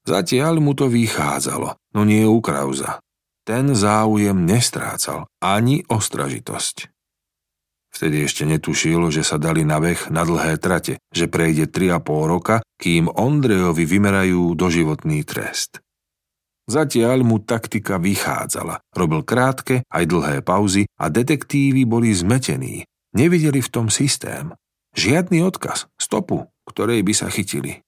Zatiaľ 0.04 0.60
mu 0.60 0.76
to 0.76 0.92
vychádzalo, 0.92 1.80
no 1.96 2.02
nie 2.04 2.28
u 2.28 2.44
Krauza. 2.44 3.00
ten 3.42 3.74
záujem 3.74 4.38
nestrácal 4.46 5.26
ani 5.42 5.82
ostražitosť. 5.90 6.92
Vtedy 7.92 8.24
ešte 8.24 8.48
netušil, 8.48 9.12
že 9.12 9.22
sa 9.26 9.36
dali 9.36 9.68
na 9.68 9.82
beh 9.82 10.08
na 10.14 10.24
dlhé 10.24 10.56
trate, 10.64 11.02
že 11.12 11.28
prejde 11.28 11.68
3,5 11.68 12.32
roka, 12.32 12.56
kým 12.80 13.12
Ondrejovi 13.12 13.84
vymerajú 13.84 14.56
doživotný 14.56 15.28
trest. 15.28 15.84
Zatiaľ 16.72 17.28
mu 17.28 17.44
taktika 17.44 18.00
vychádzala. 18.00 18.80
Robil 18.96 19.28
krátke 19.28 19.84
aj 19.92 20.04
dlhé 20.08 20.38
pauzy 20.40 20.88
a 20.96 21.12
detektívy 21.12 21.84
boli 21.84 22.16
zmetení. 22.16 22.88
Nevideli 23.12 23.60
v 23.60 23.70
tom 23.70 23.92
systém. 23.92 24.56
Žiadny 24.92 25.40
odkaz, 25.46 25.88
stopu, 25.96 26.52
ktorej 26.68 27.04
by 27.04 27.14
sa 27.16 27.28
chytili. 27.32 27.80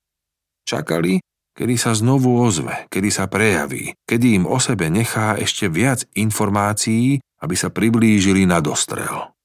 Čakali, 0.63 1.19
kedy 1.51 1.75
sa 1.75 1.91
znovu 1.91 2.39
ozve, 2.39 2.87
kedy 2.87 3.09
sa 3.11 3.27
prejaví, 3.27 3.93
kedy 4.07 4.39
im 4.41 4.45
o 4.47 4.57
sebe 4.57 4.87
nechá 4.87 5.35
ešte 5.35 5.67
viac 5.67 6.07
informácií, 6.15 7.19
aby 7.43 7.55
sa 7.59 7.67
priblížili 7.67 8.47
na 8.47 8.63
dostrel. 8.63 9.35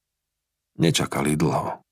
Nečakali 0.79 1.35
dlho. 1.35 1.83